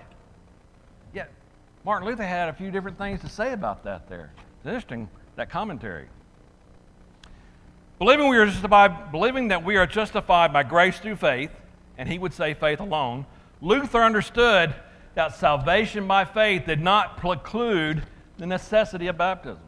Martin 1.86 2.08
Luther 2.08 2.26
had 2.26 2.50
a 2.50 2.54
few 2.54 2.72
different 2.72 2.98
things 2.98 3.22
to 3.22 3.30
say 3.30 3.54
about 3.54 3.84
that 3.84 4.10
there. 4.10 4.32
It's 4.58 4.66
interesting, 4.66 5.08
that 5.36 5.52
commentary. 5.52 6.08
Believing, 8.00 8.28
we 8.28 8.38
are 8.38 8.48
justified, 8.48 9.12
believing 9.12 9.50
that 9.50 9.64
we 9.64 9.78
are 9.78 9.86
justified 9.86 10.52
by 10.52 10.64
grace 10.64 10.98
through 10.98 11.18
faith, 11.18 11.52
and 12.00 12.10
he 12.10 12.18
would 12.18 12.34
say 12.34 12.56
faith 12.56 12.80
alone, 12.80 13.28
Luther 13.62 14.02
understood 14.02 14.74
that 15.14 15.36
salvation 15.36 16.08
by 16.08 16.26
faith 16.26 16.66
did 16.66 16.82
not 16.82 17.18
preclude 17.18 18.02
the 18.40 18.48
necessity 18.48 19.06
of 19.06 19.20
baptism. 19.20 19.62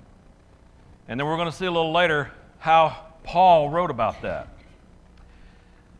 And 1.07 1.19
then 1.19 1.27
we're 1.27 1.37
going 1.37 1.51
to 1.51 1.55
see 1.55 1.67
a 1.67 1.71
little 1.71 1.93
later 1.93 2.31
how 2.57 2.97
Paul 3.23 3.69
wrote 3.69 3.91
about 3.91 4.23
that. 4.23 4.47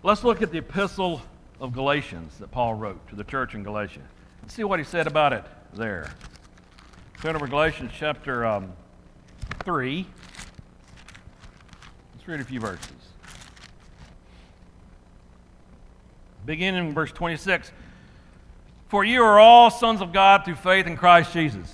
Let's 0.01 0.23
look 0.23 0.41
at 0.41 0.51
the 0.51 0.57
epistle 0.57 1.21
of 1.59 1.73
Galatians 1.73 2.39
that 2.39 2.49
Paul 2.49 2.73
wrote 2.73 3.07
to 3.09 3.15
the 3.15 3.23
church 3.23 3.53
in 3.53 3.61
Galatia. 3.61 4.01
Let's 4.41 4.55
see 4.55 4.63
what 4.63 4.79
he 4.79 4.85
said 4.85 5.05
about 5.05 5.31
it 5.31 5.43
there. 5.77 6.11
Turn 7.21 7.35
over 7.35 7.47
Galatians 7.47 7.91
chapter 7.95 8.45
um, 8.45 8.73
3 9.63 10.05
read 12.27 12.41
a 12.41 12.43
few 12.43 12.59
verses. 12.59 12.91
Beginning 16.45 16.87
in 16.87 16.93
verse 16.93 17.11
26. 17.13 17.71
For 18.89 19.05
you 19.05 19.21
are 19.23 19.39
all 19.39 19.71
sons 19.71 20.01
of 20.01 20.11
God 20.11 20.43
through 20.43 20.55
faith 20.55 20.87
in 20.87 20.97
Christ 20.97 21.31
Jesus. 21.31 21.73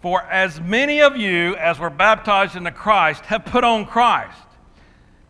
For 0.00 0.22
as 0.22 0.60
many 0.60 1.00
of 1.00 1.16
you 1.16 1.54
as 1.56 1.78
were 1.78 1.90
baptized 1.90 2.56
into 2.56 2.72
Christ 2.72 3.24
have 3.26 3.44
put 3.44 3.62
on 3.62 3.86
Christ. 3.86 4.36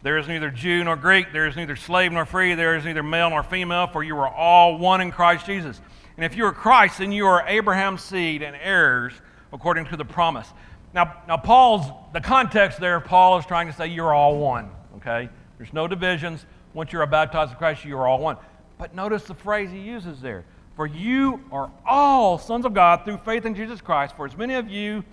There 0.02 0.18
is 0.18 0.26
neither 0.26 0.50
Jew 0.50 0.82
nor 0.82 0.97
Greek, 0.97 1.32
there 1.32 1.47
is 1.47 1.54
neither 1.54 1.76
slave 1.76 2.11
nor 2.12 2.26
free, 2.26 2.54
there 2.54 2.76
is 2.76 2.85
neither 2.85 3.02
male 3.02 3.30
nor 3.30 3.42
female, 3.42 3.87
for 3.87 4.02
you 4.02 4.16
are 4.16 4.28
all 4.28 4.78
one 4.78 5.00
in 5.00 5.12
Christ 5.12 5.47
Jesus. 5.47 5.80
And 6.16 6.25
if 6.25 6.37
you 6.37 6.44
are 6.44 6.52
Christ, 6.52 6.99
then 6.99 7.12
you 7.12 7.26
are 7.26 7.47
Abraham's 7.47 8.02
seed 8.02 8.42
and 8.42 8.56
heirs 8.56 9.12
according 9.52 9.87
to 9.87 9.97
the 9.97 10.04
promise. 10.04 10.49
Now, 10.92 11.23
now 11.28 11.37
Paul's 11.37 11.87
the 12.12 12.21
context 12.21 12.80
there, 12.80 13.00
Paul 13.00 13.38
is 13.38 13.47
trying 13.47 13.68
to 13.68 13.73
say 13.73 13.87
you're 13.87 14.12
all 14.12 14.37
one. 14.38 14.71
Okay? 14.97 15.28
There's 15.56 15.73
no 15.73 15.87
divisions. 15.87 16.44
Once 16.75 16.92
you're 16.92 17.06
baptized 17.06 17.52
in 17.52 17.59
Christ, 17.59 17.85
you 17.85 17.97
are 17.97 18.06
all 18.06 18.18
one. 18.18 18.37
But 18.78 18.94
notice 18.94 19.25
the 19.25 19.35
phrase 19.35 19.71
he 19.71 19.78
uses 19.78 20.21
there. 20.21 20.44
For 20.76 20.87
you 20.87 21.42
are 21.52 21.71
all 21.87 22.38
sons 22.38 22.64
of 22.64 22.75
God 22.75 23.04
through 23.04 23.18
faith 23.18 23.44
in 23.44 23.54
Jesus 23.54 23.80
Christ. 23.80 24.16
For 24.16 24.26
as 24.26 24.37
many 24.37 24.54
of 24.54 24.68
you 24.68 25.04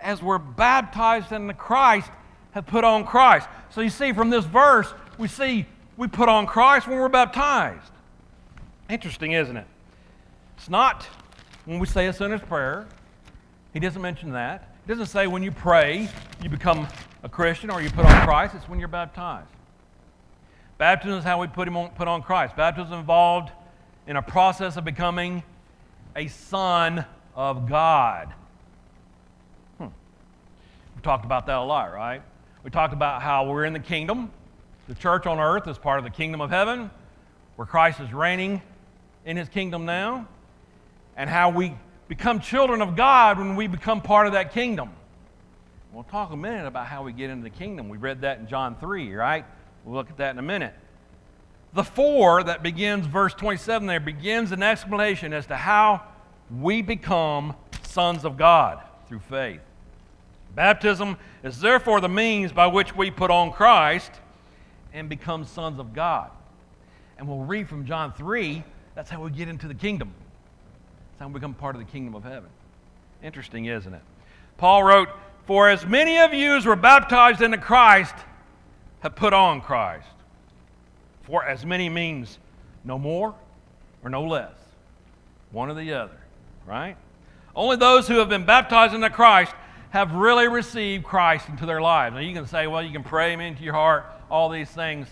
as 0.00 0.22
were 0.22 0.38
baptized 0.38 1.32
into 1.32 1.54
Christ 1.54 2.10
have 2.54 2.66
put 2.66 2.84
on 2.84 3.04
Christ. 3.04 3.48
So 3.70 3.80
you 3.80 3.90
see, 3.90 4.12
from 4.12 4.30
this 4.30 4.44
verse, 4.44 4.94
we 5.18 5.26
see 5.26 5.66
we 5.96 6.06
put 6.06 6.28
on 6.28 6.46
Christ 6.46 6.86
when 6.86 6.98
we're 6.98 7.08
baptized. 7.08 7.90
Interesting, 8.88 9.32
isn't 9.32 9.56
it? 9.56 9.66
It's 10.56 10.70
not 10.70 11.06
when 11.64 11.80
we 11.80 11.86
say 11.86 12.06
a 12.06 12.12
sinner's 12.12 12.40
prayer. 12.40 12.86
He 13.72 13.80
doesn't 13.80 14.00
mention 14.00 14.30
that. 14.32 14.72
He 14.86 14.92
doesn't 14.92 15.06
say 15.06 15.26
when 15.26 15.42
you 15.42 15.50
pray, 15.50 16.08
you 16.42 16.48
become 16.48 16.86
a 17.24 17.28
Christian 17.28 17.70
or 17.70 17.82
you 17.82 17.90
put 17.90 18.04
on 18.06 18.24
Christ. 18.24 18.54
It's 18.54 18.68
when 18.68 18.78
you're 18.78 18.88
baptized. 18.88 19.48
Baptism 20.78 21.18
is 21.18 21.24
how 21.24 21.40
we 21.40 21.48
put, 21.48 21.66
him 21.66 21.76
on, 21.76 21.90
put 21.90 22.06
on 22.06 22.22
Christ. 22.22 22.54
Baptism 22.54 22.92
is 22.92 22.98
involved 22.98 23.50
in 24.06 24.16
a 24.16 24.22
process 24.22 24.76
of 24.76 24.84
becoming 24.84 25.42
a 26.14 26.28
son 26.28 27.04
of 27.34 27.68
God. 27.68 28.32
Hmm. 29.78 29.86
We 30.94 31.02
talked 31.02 31.24
about 31.24 31.46
that 31.46 31.56
a 31.56 31.62
lot, 31.62 31.92
right? 31.92 32.22
We 32.64 32.70
talked 32.70 32.94
about 32.94 33.20
how 33.20 33.46
we're 33.46 33.66
in 33.66 33.74
the 33.74 33.78
kingdom. 33.78 34.30
The 34.88 34.94
church 34.94 35.26
on 35.26 35.38
earth 35.38 35.68
is 35.68 35.76
part 35.76 35.98
of 35.98 36.04
the 36.04 36.10
kingdom 36.10 36.40
of 36.40 36.48
heaven, 36.48 36.90
where 37.56 37.66
Christ 37.66 38.00
is 38.00 38.10
reigning 38.14 38.62
in 39.26 39.36
his 39.36 39.50
kingdom 39.50 39.84
now, 39.84 40.26
and 41.14 41.28
how 41.28 41.50
we 41.50 41.74
become 42.08 42.40
children 42.40 42.80
of 42.80 42.96
God 42.96 43.38
when 43.38 43.54
we 43.54 43.66
become 43.66 44.00
part 44.00 44.26
of 44.26 44.32
that 44.32 44.52
kingdom. 44.52 44.90
We'll 45.92 46.04
talk 46.04 46.32
a 46.32 46.36
minute 46.36 46.66
about 46.66 46.86
how 46.86 47.02
we 47.02 47.12
get 47.12 47.28
into 47.28 47.44
the 47.44 47.50
kingdom. 47.50 47.90
We 47.90 47.98
read 47.98 48.22
that 48.22 48.38
in 48.38 48.48
John 48.48 48.76
3, 48.76 49.14
right? 49.14 49.44
We'll 49.84 49.94
look 49.94 50.08
at 50.08 50.16
that 50.16 50.30
in 50.30 50.38
a 50.38 50.42
minute. 50.42 50.74
The 51.74 51.84
for 51.84 52.42
that 52.44 52.62
begins 52.62 53.04
verse 53.04 53.34
27 53.34 53.86
there 53.86 54.00
begins 54.00 54.52
an 54.52 54.62
explanation 54.62 55.34
as 55.34 55.46
to 55.46 55.56
how 55.56 56.02
we 56.50 56.80
become 56.80 57.56
sons 57.82 58.24
of 58.24 58.38
God 58.38 58.80
through 59.06 59.20
faith. 59.20 59.60
Baptism 60.54 61.16
is 61.42 61.60
therefore 61.60 62.00
the 62.00 62.08
means 62.08 62.52
by 62.52 62.66
which 62.66 62.94
we 62.94 63.10
put 63.10 63.30
on 63.30 63.52
Christ 63.52 64.12
and 64.92 65.08
become 65.08 65.44
sons 65.44 65.78
of 65.78 65.92
God. 65.92 66.30
And 67.18 67.28
we'll 67.28 67.44
read 67.44 67.68
from 67.68 67.86
John 67.86 68.12
3, 68.12 68.62
that's 68.94 69.10
how 69.10 69.22
we 69.22 69.30
get 69.30 69.48
into 69.48 69.66
the 69.66 69.74
kingdom. 69.74 70.12
That's 71.10 71.20
how 71.20 71.28
we 71.28 71.34
become 71.34 71.54
part 71.54 71.74
of 71.74 71.80
the 71.80 71.90
kingdom 71.90 72.14
of 72.14 72.22
heaven. 72.22 72.48
Interesting, 73.22 73.66
isn't 73.66 73.92
it? 73.92 74.02
Paul 74.56 74.84
wrote, 74.84 75.08
For 75.46 75.68
as 75.68 75.84
many 75.86 76.18
of 76.18 76.32
you 76.32 76.56
as 76.56 76.66
were 76.66 76.76
baptized 76.76 77.42
into 77.42 77.58
Christ 77.58 78.14
have 79.00 79.16
put 79.16 79.32
on 79.32 79.60
Christ. 79.60 80.06
For 81.22 81.44
as 81.44 81.64
many 81.64 81.88
means 81.88 82.38
no 82.84 82.98
more 82.98 83.34
or 84.02 84.10
no 84.10 84.22
less. 84.22 84.52
One 85.50 85.70
or 85.70 85.74
the 85.74 85.92
other, 85.94 86.18
right? 86.66 86.96
Only 87.56 87.76
those 87.76 88.08
who 88.08 88.18
have 88.18 88.28
been 88.28 88.44
baptized 88.44 88.94
into 88.94 89.10
Christ 89.10 89.54
have 89.94 90.12
really 90.12 90.48
received 90.48 91.04
Christ 91.04 91.48
into 91.48 91.66
their 91.66 91.80
lives. 91.80 92.14
Now 92.14 92.20
you 92.20 92.34
can 92.34 92.48
say, 92.48 92.66
well, 92.66 92.82
you 92.82 92.90
can 92.90 93.04
pray 93.04 93.32
him 93.32 93.38
into 93.38 93.62
your 93.62 93.74
heart, 93.74 94.04
all 94.28 94.48
these 94.48 94.68
things. 94.68 95.06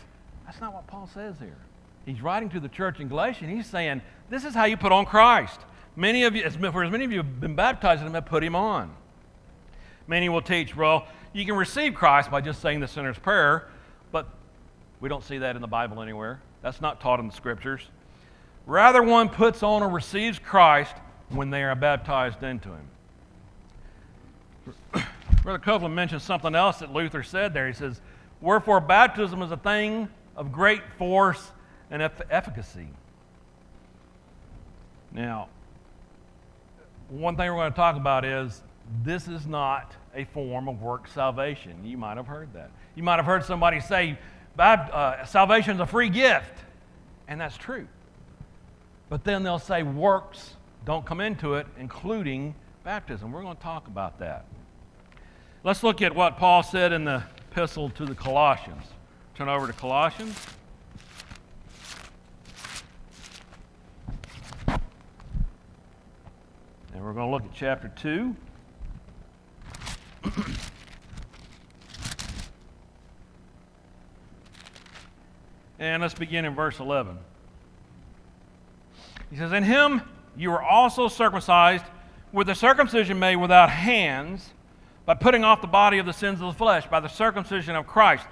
That's 0.45 0.61
not 0.61 0.75
what 0.75 0.89
Paul 0.89 1.09
says 1.15 1.37
here. 1.39 1.57
He's 2.05 2.21
writing 2.21 2.49
to 2.49 2.59
the 2.59 2.69
church 2.69 2.99
in 2.99 3.07
Galatia, 3.07 3.47
he's 3.47 3.69
saying, 3.69 4.03
this 4.29 4.45
is 4.45 4.57
how 4.57 4.65
you 4.65 4.77
put 4.77 4.91
on 4.91 5.07
Christ. 5.07 5.61
Many 5.95 6.25
of 6.25 6.35
you, 6.35 6.51
for 6.51 6.83
as 6.83 6.91
many 6.91 7.05
of 7.05 7.12
you 7.12 7.19
have 7.19 7.41
been 7.41 7.55
baptized 7.55 8.01
in 8.01 8.09
him, 8.09 8.15
have 8.15 8.27
put 8.27 8.43
him 8.43 8.57
on. 8.57 8.93
Many 10.09 10.29
will 10.29 10.43
teach, 10.43 10.75
well, 10.75 11.07
you 11.33 11.47
can 11.47 11.55
receive 11.55 11.95
Christ 11.95 12.29
by 12.29 12.41
just 12.41 12.61
saying 12.61 12.81
the 12.81 12.89
sinner's 12.89 13.21
prayer, 13.21 13.69
but 14.11 14.27
we 14.99 15.09
don't 15.09 15.23
see 15.23 15.39
that 15.39 15.55
in 15.55 15.62
the 15.62 15.69
Bible 15.69 16.03
anywhere. 16.03 16.41
That's 16.61 16.81
not 16.81 17.01
taught 17.01 17.21
in 17.21 17.29
the 17.29 17.35
scriptures. 17.35 17.83
Rather, 18.67 19.01
one 19.01 19.29
puts 19.29 19.62
on 19.62 19.81
or 19.81 19.89
receives 19.89 20.41
Christ 20.41 20.97
when 21.29 21.51
they 21.51 21.62
are 21.62 21.77
baptized 21.77 22.43
into 22.43 22.71
him. 22.71 22.89
Brother 25.42 25.59
Copeland 25.59 25.95
mentions 25.95 26.23
something 26.23 26.54
else 26.54 26.78
that 26.78 26.92
Luther 26.92 27.23
said 27.23 27.52
there. 27.52 27.66
He 27.66 27.73
says, 27.73 28.00
Wherefore 28.40 28.81
baptism 28.81 29.42
is 29.42 29.50
a 29.50 29.57
thing 29.57 30.09
of 30.37 30.52
great 30.52 30.83
force 30.99 31.50
and 31.90 32.02
efficacy. 32.02 32.88
Now, 35.12 35.49
one 37.09 37.37
thing 37.37 37.50
we're 37.50 37.59
going 37.59 37.73
to 37.73 37.76
talk 37.76 37.97
about 37.97 38.25
is 38.25 38.62
this 39.04 39.28
is 39.28 39.47
not 39.47 39.95
a 40.14 40.25
form 40.25 40.69
of 40.69 40.81
work 40.81 41.07
salvation. 41.09 41.85
You 41.85 41.99
might 41.99 42.16
have 42.16 42.26
heard 42.26 42.52
that. 42.54 42.71
You 42.95 43.02
might 43.02 43.16
have 43.16 43.26
heard 43.26 43.45
somebody 43.45 43.81
say, 43.81 44.19
uh, 44.59 45.25
salvation 45.25 45.75
is 45.75 45.81
a 45.81 45.87
free 45.87 46.09
gift. 46.09 46.64
And 47.28 47.40
that's 47.40 47.57
true. 47.57 47.87
But 49.09 49.25
then 49.25 49.42
they'll 49.42 49.59
say 49.59 49.83
works 49.83 50.54
don't 50.85 51.04
come 51.04 51.21
into 51.21 51.54
it, 51.54 51.66
including 51.78 52.54
baptism. 52.85 53.31
We're 53.31 53.43
going 53.43 53.57
to 53.57 53.62
talk 53.62 53.87
about 53.87 54.19
that. 54.19 54.45
Let's 55.62 55.85
look 55.85 56.03
at 56.03 56.15
what 56.15 56.37
Paul 56.37 56.62
said 56.65 56.93
in 56.93 57.05
the 57.05 57.23
epistle 57.51 57.91
to 57.91 58.05
the 58.05 58.15
Colossians. 58.15 58.83
Turn 59.37 59.49
over 59.49 59.69
to 59.69 59.73
Colossians. 59.73 60.37
And 66.93 67.05
we're 67.05 67.12
going 67.12 67.29
to 67.29 67.33
look 67.33 67.45
at 67.45 67.55
chapter 67.55 67.93
2. 67.97 68.35
and 75.79 76.03
let's 76.03 76.15
begin 76.15 76.45
in 76.45 76.57
verse 76.57 76.81
11. 76.81 77.17
He 79.31 79.37
says, 79.37 79.53
In 79.53 79.62
him 79.62 80.03
you 80.37 80.51
were 80.51 80.62
also 80.62 81.07
circumcised 81.07 81.85
with 82.33 82.47
the 82.47 82.55
circumcision 82.55 83.19
made 83.19 83.37
without 83.37 83.71
hands 83.71 84.51
by 85.05 85.15
putting 85.15 85.45
off 85.45 85.61
the 85.61 85.67
body 85.67 85.99
of 85.99 86.07
the 86.07 86.12
sins 86.12 86.41
of 86.41 86.47
the 86.47 86.59
flesh 86.59 86.87
by 86.87 87.01
the 87.01 87.09
circumcision 87.09 87.77
of 87.77 87.87
Christ, 87.87 88.27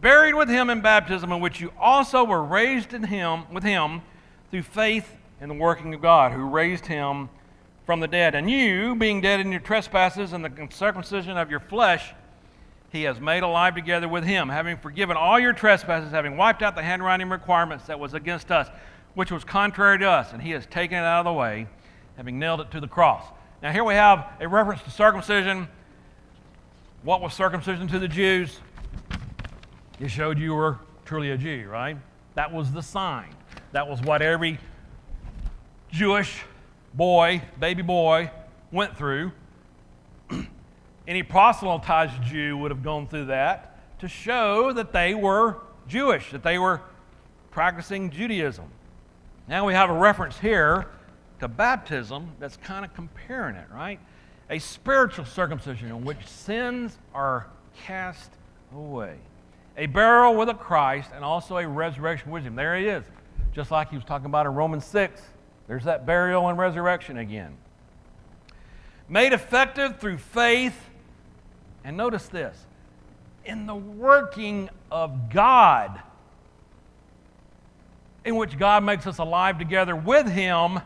buried 0.00 0.34
with 0.34 0.48
him 0.48 0.68
in 0.70 0.80
baptism, 0.80 1.32
in 1.32 1.40
which 1.40 1.60
you 1.60 1.72
also 1.78 2.24
were 2.24 2.42
raised 2.42 2.92
in 2.92 3.04
him 3.04 3.44
with 3.52 3.62
him 3.62 4.02
through 4.50 4.62
faith 4.62 5.10
in 5.40 5.48
the 5.48 5.54
working 5.54 5.94
of 5.94 6.02
God, 6.02 6.32
who 6.32 6.48
raised 6.48 6.86
him 6.86 7.28
from 7.86 8.00
the 8.00 8.08
dead. 8.08 8.34
And 8.34 8.50
you, 8.50 8.94
being 8.96 9.20
dead 9.20 9.40
in 9.40 9.50
your 9.50 9.60
trespasses 9.60 10.32
and 10.32 10.44
the 10.44 10.68
circumcision 10.70 11.36
of 11.36 11.50
your 11.50 11.60
flesh, 11.60 12.12
he 12.90 13.04
has 13.04 13.20
made 13.20 13.42
alive 13.42 13.74
together 13.74 14.08
with 14.08 14.24
him, 14.24 14.48
having 14.48 14.76
forgiven 14.76 15.16
all 15.16 15.38
your 15.38 15.52
trespasses, 15.52 16.10
having 16.10 16.36
wiped 16.36 16.62
out 16.62 16.74
the 16.74 16.82
handwriting 16.82 17.28
requirements 17.28 17.86
that 17.86 17.98
was 17.98 18.14
against 18.14 18.50
us, 18.50 18.68
which 19.14 19.30
was 19.30 19.44
contrary 19.44 19.98
to 19.98 20.08
us, 20.08 20.32
and 20.32 20.42
he 20.42 20.50
has 20.50 20.66
taken 20.66 20.98
it 20.98 21.02
out 21.02 21.20
of 21.20 21.24
the 21.26 21.32
way, 21.32 21.66
having 22.16 22.38
nailed 22.38 22.60
it 22.60 22.70
to 22.70 22.80
the 22.80 22.88
cross. 22.88 23.24
Now, 23.62 23.72
here 23.72 23.84
we 23.84 23.94
have 23.94 24.26
a 24.40 24.46
reference 24.46 24.82
to 24.82 24.90
circumcision 24.90 25.68
what 27.06 27.20
was 27.20 27.34
circumcision 27.34 27.86
to 27.88 28.00
the 28.00 28.08
Jews? 28.08 28.58
It 30.00 30.08
showed 30.08 30.40
you 30.40 30.54
were 30.54 30.80
truly 31.04 31.30
a 31.30 31.38
Jew, 31.38 31.68
right? 31.70 31.96
That 32.34 32.52
was 32.52 32.72
the 32.72 32.82
sign. 32.82 33.32
That 33.70 33.86
was 33.86 34.02
what 34.02 34.22
every 34.22 34.58
Jewish 35.92 36.42
boy, 36.94 37.42
baby 37.60 37.82
boy, 37.82 38.32
went 38.72 38.96
through. 38.96 39.30
Any 41.06 41.22
proselytized 41.22 42.20
Jew 42.24 42.58
would 42.58 42.72
have 42.72 42.82
gone 42.82 43.06
through 43.06 43.26
that 43.26 43.78
to 44.00 44.08
show 44.08 44.72
that 44.72 44.92
they 44.92 45.14
were 45.14 45.58
Jewish, 45.86 46.32
that 46.32 46.42
they 46.42 46.58
were 46.58 46.80
practicing 47.52 48.10
Judaism. 48.10 48.66
Now 49.46 49.64
we 49.64 49.74
have 49.74 49.90
a 49.90 49.96
reference 49.96 50.36
here 50.40 50.86
to 51.40 51.48
baptism 51.48 52.32
that's 52.38 52.56
kind 52.56 52.84
of 52.84 52.94
comparing 52.94 53.56
it, 53.56 53.66
right? 53.72 54.00
a 54.50 54.58
spiritual 54.58 55.24
circumcision 55.24 55.88
in 55.88 56.04
which 56.04 56.26
sins 56.26 56.96
are 57.14 57.46
cast 57.76 58.30
away, 58.74 59.16
a 59.76 59.86
burial 59.86 60.36
with 60.36 60.48
a 60.48 60.54
Christ, 60.54 61.10
and 61.14 61.24
also 61.24 61.56
a 61.56 61.66
resurrection 61.66 62.30
with 62.30 62.44
him. 62.44 62.54
There 62.54 62.76
he 62.76 62.86
is, 62.86 63.04
just 63.52 63.70
like 63.70 63.90
he 63.90 63.96
was 63.96 64.04
talking 64.04 64.26
about 64.26 64.46
in 64.46 64.54
Romans 64.54 64.84
6. 64.84 65.20
There's 65.68 65.84
that 65.84 66.06
burial 66.06 66.48
and 66.48 66.58
resurrection 66.58 67.18
again. 67.18 67.56
Made 69.08 69.32
effective 69.32 69.98
through 69.98 70.18
faith, 70.18 70.78
and 71.84 71.96
notice 71.96 72.28
this 72.28 72.56
in 73.44 73.66
the 73.66 73.74
working 73.74 74.68
of 74.90 75.30
God, 75.30 76.00
in 78.24 78.34
which 78.36 78.58
God 78.58 78.82
makes 78.82 79.06
us 79.06 79.18
alive 79.18 79.58
together 79.58 79.94
with 79.94 80.28
Him 80.28 80.80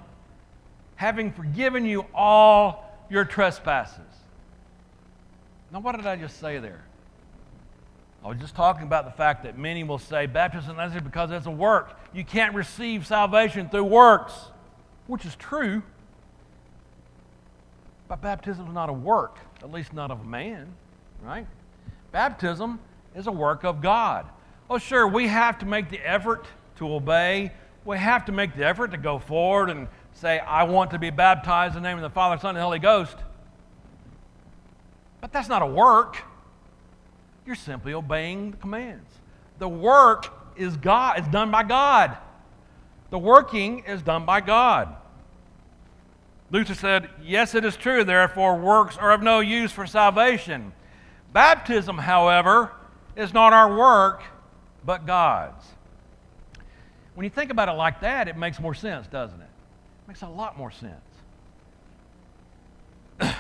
having 1.00 1.33
forgiven 1.33 1.87
you 1.87 2.04
all 2.14 2.85
your 3.09 3.25
trespasses. 3.25 4.04
Now, 5.73 5.80
what 5.80 5.97
did 5.97 6.07
I 6.07 6.14
just 6.14 6.38
say 6.38 6.59
there? 6.59 6.85
I 8.23 8.28
was 8.28 8.37
just 8.37 8.54
talking 8.54 8.83
about 8.83 9.07
the 9.07 9.11
fact 9.12 9.45
that 9.45 9.57
many 9.57 9.83
will 9.83 9.99
say 9.99 10.26
baptism 10.26 10.78
is 10.78 10.92
because 11.00 11.30
it's 11.30 11.47
a 11.47 11.50
work. 11.50 11.99
You 12.12 12.23
can't 12.23 12.54
receive 12.54 13.07
salvation 13.07 13.71
through 13.71 13.85
works, 13.85 14.35
which 15.07 15.25
is 15.25 15.35
true. 15.37 15.83
But 18.07 18.21
baptism 18.21 18.66
is 18.66 18.75
not 18.75 18.90
a 18.90 18.92
work, 18.92 19.38
at 19.62 19.73
least 19.73 19.95
not 19.95 20.11
of 20.11 20.21
a 20.21 20.25
man, 20.25 20.71
right? 21.23 21.47
Baptism 22.12 22.78
is 23.16 23.26
a 23.26 23.33
work 23.33 23.64
of 23.64 23.80
God. 23.80 24.26
Oh, 24.69 24.76
sure, 24.76 25.09
we 25.09 25.28
have 25.28 25.59
to 25.61 25.64
make 25.66 25.88
the 25.88 26.00
effort 26.07 26.45
to 26.76 26.92
obey. 26.92 27.52
We 27.87 27.97
have 27.97 28.26
to 28.26 28.33
make 28.33 28.54
the 28.54 28.66
effort 28.66 28.90
to 28.90 28.99
go 28.99 29.19
forward 29.19 29.71
and 29.71 29.88
say, 30.14 30.38
I 30.38 30.64
want 30.64 30.90
to 30.93 30.99
be 30.99 31.11
baptized 31.11 31.76
in 31.76 31.83
the 31.83 31.88
name 31.88 31.99
of 31.99 32.02
the 32.02 32.11
Father, 32.11 32.40
Son, 32.40 32.57
and 32.57 32.62
Holy 32.62 32.79
Ghost. 32.79 33.17
But 35.21 35.33
that's 35.33 35.49
not 35.49 35.62
a 35.62 35.67
work. 35.67 36.23
You're 37.47 37.55
simply 37.55 37.93
obeying 37.95 38.52
the 38.52 38.57
commands. 38.57 39.09
The 39.59 39.69
work 39.69 40.26
is 40.57 40.76
God, 40.76 41.21
is 41.21 41.29
done 41.29 41.50
by 41.50 41.62
God. 41.62 42.17
The 43.11 43.19
working 43.19 43.85
is 43.87 44.02
done 44.02 44.25
by 44.25 44.40
God. 44.40 44.95
Luther 46.50 46.75
said, 46.75 47.09
Yes, 47.23 47.55
it 47.55 47.64
is 47.64 47.76
true, 47.76 48.05
therefore, 48.05 48.57
works 48.57 48.97
are 48.97 49.12
of 49.12 49.23
no 49.23 49.40
use 49.40 49.73
for 49.73 49.87
salvation. 49.87 50.73
Baptism, 51.33 51.99
however, 51.99 52.73
is 53.17 53.33
not 53.33 53.52
our 53.52 53.76
work, 53.76 54.23
but 54.85 55.07
God's. 55.07 55.64
When 57.14 57.25
you 57.25 57.31
think 57.31 57.50
about 57.50 57.69
it 57.69 57.73
like 57.73 58.00
that, 58.00 58.29
it 58.29 58.37
makes 58.37 58.59
more 58.59 58.75
sense, 58.75 59.07
doesn't 59.07 59.40
it? 59.40 59.50
Makes 60.11 60.23
a 60.23 60.29
lot 60.29 60.59
more 60.59 60.73
sense. 60.73 60.97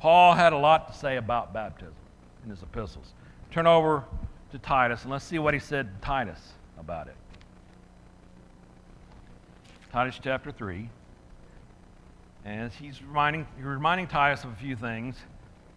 Paul 0.00 0.34
had 0.34 0.52
a 0.52 0.56
lot 0.56 0.92
to 0.92 0.98
say 0.98 1.18
about 1.18 1.54
baptism 1.54 1.94
in 2.42 2.50
his 2.50 2.60
epistles. 2.64 3.12
Turn 3.52 3.68
over 3.68 4.02
to 4.50 4.58
Titus 4.58 5.02
and 5.02 5.12
let's 5.12 5.24
see 5.24 5.38
what 5.38 5.54
he 5.54 5.60
said 5.60 5.94
to 5.94 6.04
Titus 6.04 6.54
about 6.80 7.06
it. 7.06 7.14
Titus 9.92 10.18
chapter 10.20 10.50
3. 10.50 10.90
And 12.44 12.72
he's 12.72 13.00
reminding, 13.00 13.46
he's 13.54 13.64
reminding 13.64 14.08
Titus 14.08 14.42
of 14.42 14.50
a 14.50 14.56
few 14.56 14.74
things, 14.74 15.14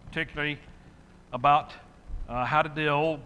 particularly 0.08 0.58
about 1.32 1.70
uh, 2.28 2.44
how 2.44 2.62
to 2.62 2.68
deal 2.68 3.20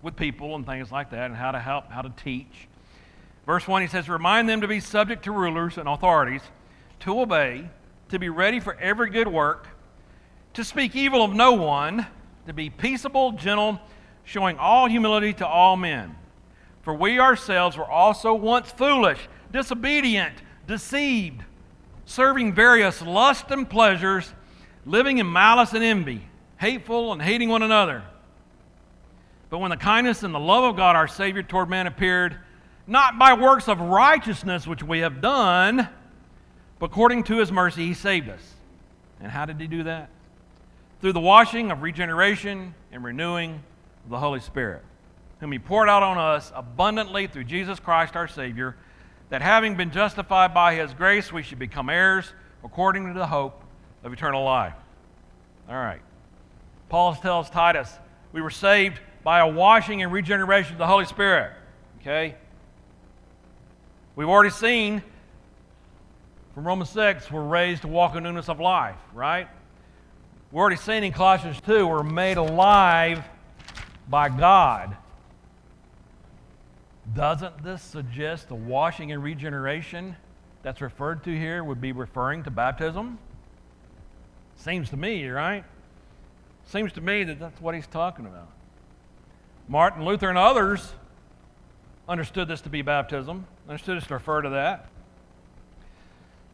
with 0.00 0.16
people 0.16 0.54
and 0.54 0.64
things 0.64 0.90
like 0.90 1.10
that, 1.10 1.26
and 1.26 1.36
how 1.36 1.50
to 1.50 1.60
help, 1.60 1.92
how 1.92 2.00
to 2.00 2.12
teach. 2.24 2.68
Verse 3.48 3.66
1, 3.66 3.80
he 3.80 3.88
says, 3.88 4.10
Remind 4.10 4.46
them 4.46 4.60
to 4.60 4.68
be 4.68 4.78
subject 4.78 5.24
to 5.24 5.32
rulers 5.32 5.78
and 5.78 5.88
authorities, 5.88 6.42
to 7.00 7.18
obey, 7.18 7.70
to 8.10 8.18
be 8.18 8.28
ready 8.28 8.60
for 8.60 8.74
every 8.74 9.08
good 9.08 9.26
work, 9.26 9.68
to 10.52 10.62
speak 10.62 10.94
evil 10.94 11.24
of 11.24 11.32
no 11.32 11.54
one, 11.54 12.06
to 12.46 12.52
be 12.52 12.68
peaceable, 12.68 13.32
gentle, 13.32 13.80
showing 14.24 14.58
all 14.58 14.86
humility 14.86 15.32
to 15.32 15.46
all 15.46 15.78
men. 15.78 16.14
For 16.82 16.92
we 16.92 17.18
ourselves 17.18 17.78
were 17.78 17.90
also 17.90 18.34
once 18.34 18.70
foolish, 18.70 19.18
disobedient, 19.50 20.34
deceived 20.66 21.42
serving 22.04 22.52
various 22.52 23.00
lusts 23.00 23.50
and 23.50 23.68
pleasures, 23.68 24.30
living 24.84 25.16
in 25.16 25.32
malice 25.32 25.72
and 25.72 25.82
envy, 25.82 26.20
hateful 26.58 27.14
and 27.14 27.22
hating 27.22 27.48
one 27.48 27.62
another. 27.62 28.02
But 29.48 29.58
when 29.60 29.70
the 29.70 29.78
kindness 29.78 30.22
and 30.22 30.34
the 30.34 30.38
love 30.38 30.64
of 30.64 30.76
God 30.76 30.96
our 30.96 31.08
Savior 31.08 31.42
toward 31.42 31.70
man 31.70 31.86
appeared, 31.86 32.36
not 32.88 33.18
by 33.18 33.34
works 33.34 33.68
of 33.68 33.80
righteousness 33.80 34.66
which 34.66 34.82
we 34.82 35.00
have 35.00 35.20
done, 35.20 35.88
but 36.78 36.86
according 36.86 37.22
to 37.24 37.36
his 37.36 37.52
mercy 37.52 37.86
he 37.86 37.94
saved 37.94 38.30
us. 38.30 38.54
And 39.20 39.30
how 39.30 39.44
did 39.44 39.60
he 39.60 39.66
do 39.66 39.82
that? 39.84 40.08
Through 41.00 41.12
the 41.12 41.20
washing 41.20 41.70
of 41.70 41.82
regeneration 41.82 42.74
and 42.90 43.04
renewing 43.04 43.62
of 44.04 44.10
the 44.10 44.18
Holy 44.18 44.40
Spirit, 44.40 44.82
whom 45.38 45.52
he 45.52 45.58
poured 45.58 45.88
out 45.88 46.02
on 46.02 46.16
us 46.16 46.50
abundantly 46.54 47.26
through 47.26 47.44
Jesus 47.44 47.78
Christ 47.78 48.16
our 48.16 48.26
Savior 48.26 48.74
that 49.28 49.42
having 49.42 49.76
been 49.76 49.90
justified 49.90 50.54
by 50.54 50.74
his 50.74 50.94
grace, 50.94 51.30
we 51.30 51.42
should 51.42 51.58
become 51.58 51.90
heirs 51.90 52.32
according 52.64 53.06
to 53.12 53.18
the 53.18 53.26
hope 53.26 53.62
of 54.02 54.12
eternal 54.14 54.42
life. 54.42 54.74
All 55.68 55.76
right. 55.76 56.00
Paul 56.88 57.14
tells 57.14 57.50
Titus, 57.50 57.92
we 58.32 58.40
were 58.40 58.50
saved 58.50 58.98
by 59.22 59.40
a 59.40 59.46
washing 59.46 60.02
and 60.02 60.10
regeneration 60.10 60.72
of 60.72 60.78
the 60.78 60.86
Holy 60.86 61.04
Spirit. 61.04 61.52
Okay? 62.00 62.34
We've 64.18 64.28
already 64.28 64.50
seen 64.50 65.00
from 66.52 66.66
Romans 66.66 66.90
6, 66.90 67.30
we're 67.30 67.40
raised 67.40 67.82
to 67.82 67.88
walk 67.88 68.16
in 68.16 68.24
newness 68.24 68.48
of 68.48 68.58
life, 68.58 68.98
right? 69.14 69.46
We're 70.50 70.60
already 70.60 70.74
seen 70.74 71.04
in 71.04 71.12
Colossians 71.12 71.60
2, 71.60 71.86
we're 71.86 72.02
made 72.02 72.36
alive 72.36 73.22
by 74.08 74.28
God 74.28 74.96
doesn't 77.14 77.62
this 77.62 77.80
suggest 77.80 78.48
the 78.48 78.56
washing 78.56 79.12
and 79.12 79.22
regeneration 79.22 80.16
that's 80.64 80.80
referred 80.80 81.22
to 81.22 81.30
here 81.30 81.62
would 81.62 81.80
be 81.80 81.92
referring 81.92 82.42
to 82.42 82.50
baptism? 82.50 83.20
Seems 84.56 84.90
to 84.90 84.96
me, 84.96 85.28
right? 85.28 85.64
Seems 86.66 86.92
to 86.94 87.00
me 87.00 87.22
that 87.22 87.38
that's 87.38 87.60
what 87.60 87.76
he's 87.76 87.86
talking 87.86 88.26
about. 88.26 88.48
Martin 89.68 90.04
Luther 90.04 90.28
and 90.28 90.36
others 90.36 90.92
understood 92.08 92.48
this 92.48 92.60
to 92.62 92.68
be 92.68 92.82
baptism, 92.82 93.46
understood 93.68 93.98
this 93.98 94.06
to 94.06 94.14
refer 94.14 94.42
to 94.42 94.50
that. 94.50 94.88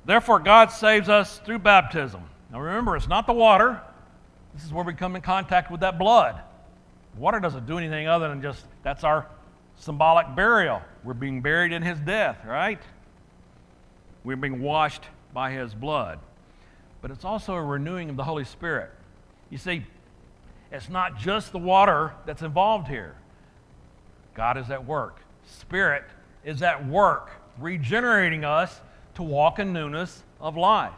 Therefore, 0.05 0.39
God 0.39 0.71
saves 0.71 1.09
us 1.09 1.39
through 1.39 1.61
baptism. 1.61 2.23
Now 2.51 2.61
remember, 2.61 2.97
it's 2.97 3.09
not 3.09 3.27
the 3.27 3.33
water. 3.33 3.81
This 4.55 4.65
is 4.65 4.73
where 4.73 4.85
we 4.85 4.95
come 4.95 5.17
in 5.17 5.23
contact 5.23 5.71
with 5.71 5.81
that 5.81 5.99
blood. 5.99 6.41
Water 7.17 7.41
doesn't 7.41 7.67
do 7.67 7.79
anything 7.79 8.07
other 8.09 8.29
than 8.29 8.43
just, 8.43 8.65
that's 8.83 9.05
our 9.05 9.27
symbolic 9.77 10.35
burial. 10.35 10.83
We're 11.05 11.15
being 11.15 11.41
buried 11.41 11.73
in 11.73 11.83
his 11.83 11.99
death, 12.01 12.39
right? 12.45 12.81
We're 14.25 14.37
being 14.37 14.61
washed 14.61 15.05
by 15.33 15.53
his 15.53 15.75
blood. 15.75 16.19
But 17.01 17.11
it's 17.11 17.25
also 17.25 17.55
a 17.55 17.63
renewing 17.63 18.11
of 18.11 18.17
the 18.17 18.25
Holy 18.25 18.45
Spirit. 18.45 18.91
You 19.51 19.59
see, 19.59 19.85
it's 20.73 20.89
not 20.89 21.19
just 21.19 21.53
the 21.53 21.59
water 21.59 22.13
that's 22.27 22.43
involved 22.43 22.89
here. 22.89 23.15
God 24.35 24.57
is 24.57 24.71
at 24.71 24.85
work. 24.85 25.21
Spirit 25.47 26.05
is 26.45 26.63
at 26.63 26.87
work, 26.87 27.31
regenerating 27.59 28.45
us 28.45 28.81
to 29.15 29.23
walk 29.23 29.59
in 29.59 29.73
newness 29.73 30.23
of 30.41 30.57
life. 30.57 30.93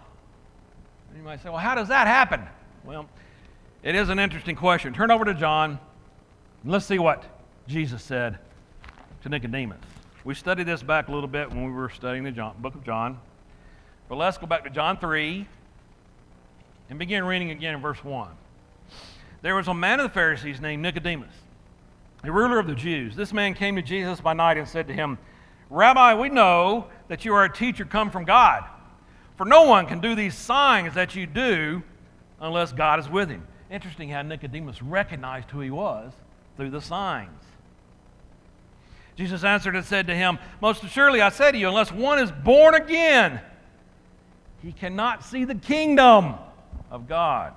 And 1.08 1.18
you 1.18 1.24
might 1.24 1.42
say, 1.42 1.48
well, 1.48 1.58
how 1.58 1.74
does 1.74 1.88
that 1.88 2.06
happen? 2.06 2.42
Well, 2.84 3.08
it 3.82 3.94
is 3.94 4.08
an 4.08 4.18
interesting 4.18 4.56
question. 4.56 4.92
Turn 4.92 5.10
over 5.10 5.24
to 5.24 5.34
John, 5.34 5.78
and 6.62 6.72
let's 6.72 6.86
see 6.86 6.98
what 6.98 7.24
Jesus 7.68 8.02
said 8.02 8.38
to 9.22 9.28
Nicodemus. 9.28 9.78
We 10.24 10.34
studied 10.34 10.66
this 10.66 10.82
back 10.82 11.08
a 11.08 11.12
little 11.12 11.28
bit 11.28 11.50
when 11.50 11.64
we 11.64 11.70
were 11.70 11.90
studying 11.90 12.24
the 12.24 12.32
John, 12.32 12.56
book 12.58 12.74
of 12.74 12.84
John. 12.84 13.20
But 14.08 14.16
let's 14.16 14.38
go 14.38 14.46
back 14.46 14.64
to 14.64 14.70
John 14.70 14.98
3 14.98 15.46
and 16.90 16.98
begin 16.98 17.24
reading 17.24 17.50
again 17.50 17.74
in 17.74 17.80
verse 17.80 18.02
1. 18.02 18.28
There 19.42 19.54
was 19.54 19.68
a 19.68 19.74
man 19.74 20.00
of 20.00 20.04
the 20.04 20.14
Pharisees 20.14 20.60
named 20.60 20.82
Nicodemus, 20.82 21.34
a 22.28 22.32
ruler 22.32 22.58
of 22.58 22.66
the 22.66 22.74
Jews. 22.74 23.16
This 23.16 23.32
man 23.32 23.54
came 23.54 23.76
to 23.76 23.82
Jesus 23.82 24.20
by 24.20 24.32
night 24.32 24.58
and 24.58 24.68
said 24.68 24.88
to 24.88 24.94
him, 24.94 25.18
Rabbi, 25.70 26.14
we 26.14 26.28
know 26.28 26.86
that 27.08 27.24
you 27.24 27.34
are 27.34 27.44
a 27.44 27.52
teacher 27.52 27.84
come 27.84 28.10
from 28.10 28.24
God. 28.24 28.64
For 29.36 29.44
no 29.44 29.64
one 29.64 29.86
can 29.86 30.00
do 30.00 30.14
these 30.14 30.34
signs 30.34 30.94
that 30.94 31.14
you 31.14 31.26
do 31.26 31.82
unless 32.40 32.72
God 32.72 32.98
is 33.00 33.08
with 33.08 33.28
him. 33.28 33.46
Interesting 33.70 34.08
how 34.08 34.22
Nicodemus 34.22 34.82
recognized 34.82 35.50
who 35.50 35.60
he 35.60 35.70
was 35.70 36.12
through 36.56 36.70
the 36.70 36.80
signs. 36.80 37.42
Jesus 39.16 39.44
answered 39.44 39.74
and 39.74 39.84
said 39.84 40.06
to 40.06 40.14
him, 40.14 40.38
Most 40.60 40.84
assuredly 40.84 41.22
I 41.22 41.30
say 41.30 41.50
to 41.50 41.58
you, 41.58 41.68
unless 41.68 41.90
one 41.90 42.18
is 42.18 42.30
born 42.30 42.74
again, 42.74 43.40
he 44.62 44.72
cannot 44.72 45.24
see 45.24 45.44
the 45.44 45.54
kingdom 45.54 46.34
of 46.90 47.08
God. 47.08 47.54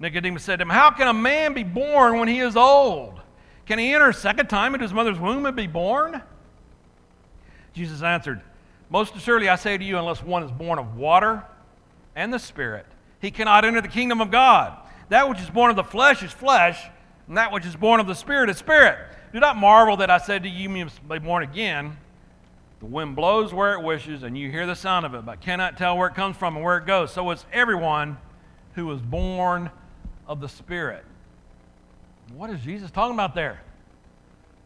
Nicodemus 0.00 0.44
said 0.44 0.56
to 0.56 0.62
him, 0.62 0.70
How 0.70 0.90
can 0.90 1.08
a 1.08 1.12
man 1.12 1.54
be 1.54 1.64
born 1.64 2.18
when 2.18 2.28
he 2.28 2.40
is 2.40 2.56
old? 2.56 3.20
Can 3.66 3.78
he 3.78 3.92
enter 3.92 4.08
a 4.08 4.14
second 4.14 4.48
time 4.48 4.74
into 4.74 4.84
his 4.84 4.94
mother's 4.94 5.18
womb 5.18 5.44
and 5.44 5.56
be 5.56 5.66
born? 5.66 6.22
Jesus 7.74 8.02
answered, 8.02 8.40
Most 8.90 9.14
assuredly 9.14 9.48
I 9.48 9.56
say 9.56 9.76
to 9.76 9.84
you, 9.84 9.98
unless 9.98 10.22
one 10.22 10.42
is 10.42 10.50
born 10.50 10.78
of 10.78 10.96
water 10.96 11.44
and 12.16 12.32
the 12.32 12.38
Spirit, 12.38 12.86
he 13.20 13.30
cannot 13.30 13.64
enter 13.64 13.80
the 13.80 13.88
kingdom 13.88 14.20
of 14.20 14.30
God. 14.30 14.76
That 15.08 15.28
which 15.28 15.40
is 15.40 15.50
born 15.50 15.70
of 15.70 15.76
the 15.76 15.84
flesh 15.84 16.22
is 16.22 16.32
flesh, 16.32 16.82
and 17.26 17.36
that 17.36 17.52
which 17.52 17.66
is 17.66 17.76
born 17.76 18.00
of 18.00 18.06
the 18.06 18.14
Spirit 18.14 18.50
is 18.50 18.58
spirit. 18.58 18.98
Do 19.32 19.40
not 19.40 19.56
marvel 19.56 19.96
that 19.98 20.10
I 20.10 20.18
said 20.18 20.42
to 20.44 20.48
you, 20.48 20.70
you 20.70 20.84
must 20.84 21.06
be 21.06 21.18
born 21.18 21.42
again. 21.42 21.96
The 22.80 22.86
wind 22.86 23.16
blows 23.16 23.52
where 23.52 23.74
it 23.74 23.82
wishes, 23.82 24.22
and 24.22 24.38
you 24.38 24.50
hear 24.50 24.66
the 24.66 24.76
sound 24.76 25.04
of 25.04 25.14
it, 25.14 25.26
but 25.26 25.40
cannot 25.40 25.76
tell 25.76 25.98
where 25.98 26.08
it 26.08 26.14
comes 26.14 26.36
from 26.36 26.56
and 26.56 26.64
where 26.64 26.78
it 26.78 26.86
goes. 26.86 27.12
So 27.12 27.30
is 27.30 27.44
everyone 27.52 28.18
who 28.74 28.90
is 28.92 29.00
born 29.00 29.70
of 30.28 30.40
the 30.40 30.48
Spirit. 30.48 31.04
What 32.34 32.50
is 32.50 32.60
Jesus 32.60 32.90
talking 32.90 33.14
about 33.14 33.34
there? 33.34 33.60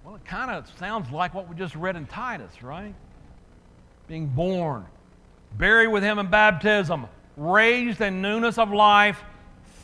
Well, 0.04 0.16
it 0.16 0.24
kind 0.24 0.50
of 0.50 0.70
sounds 0.78 1.10
like 1.10 1.32
what 1.32 1.48
we 1.48 1.54
just 1.54 1.76
read 1.76 1.96
in 1.96 2.06
Titus, 2.06 2.62
right? 2.62 2.94
Being 4.08 4.26
born 4.26 4.84
buried 5.58 5.88
with 5.88 6.02
him 6.02 6.18
in 6.18 6.28
baptism, 6.28 7.06
raised 7.36 8.00
in 8.00 8.22
newness 8.22 8.58
of 8.58 8.72
life 8.72 9.22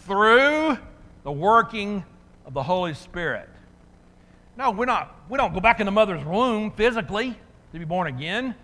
through 0.04 0.78
the 1.24 1.32
working 1.32 2.04
of 2.46 2.54
the 2.54 2.62
Holy 2.62 2.94
Spirit. 2.94 3.48
No, 4.56 4.70
we're 4.70 4.86
not, 4.86 5.14
we 5.28 5.36
don't 5.36 5.54
go 5.54 5.60
back 5.60 5.80
in 5.80 5.86
the 5.86 5.92
mother's 5.92 6.24
womb 6.24 6.70
physically 6.72 7.38
to 7.72 7.78
be 7.78 7.84
born 7.84 8.06
again. 8.06 8.54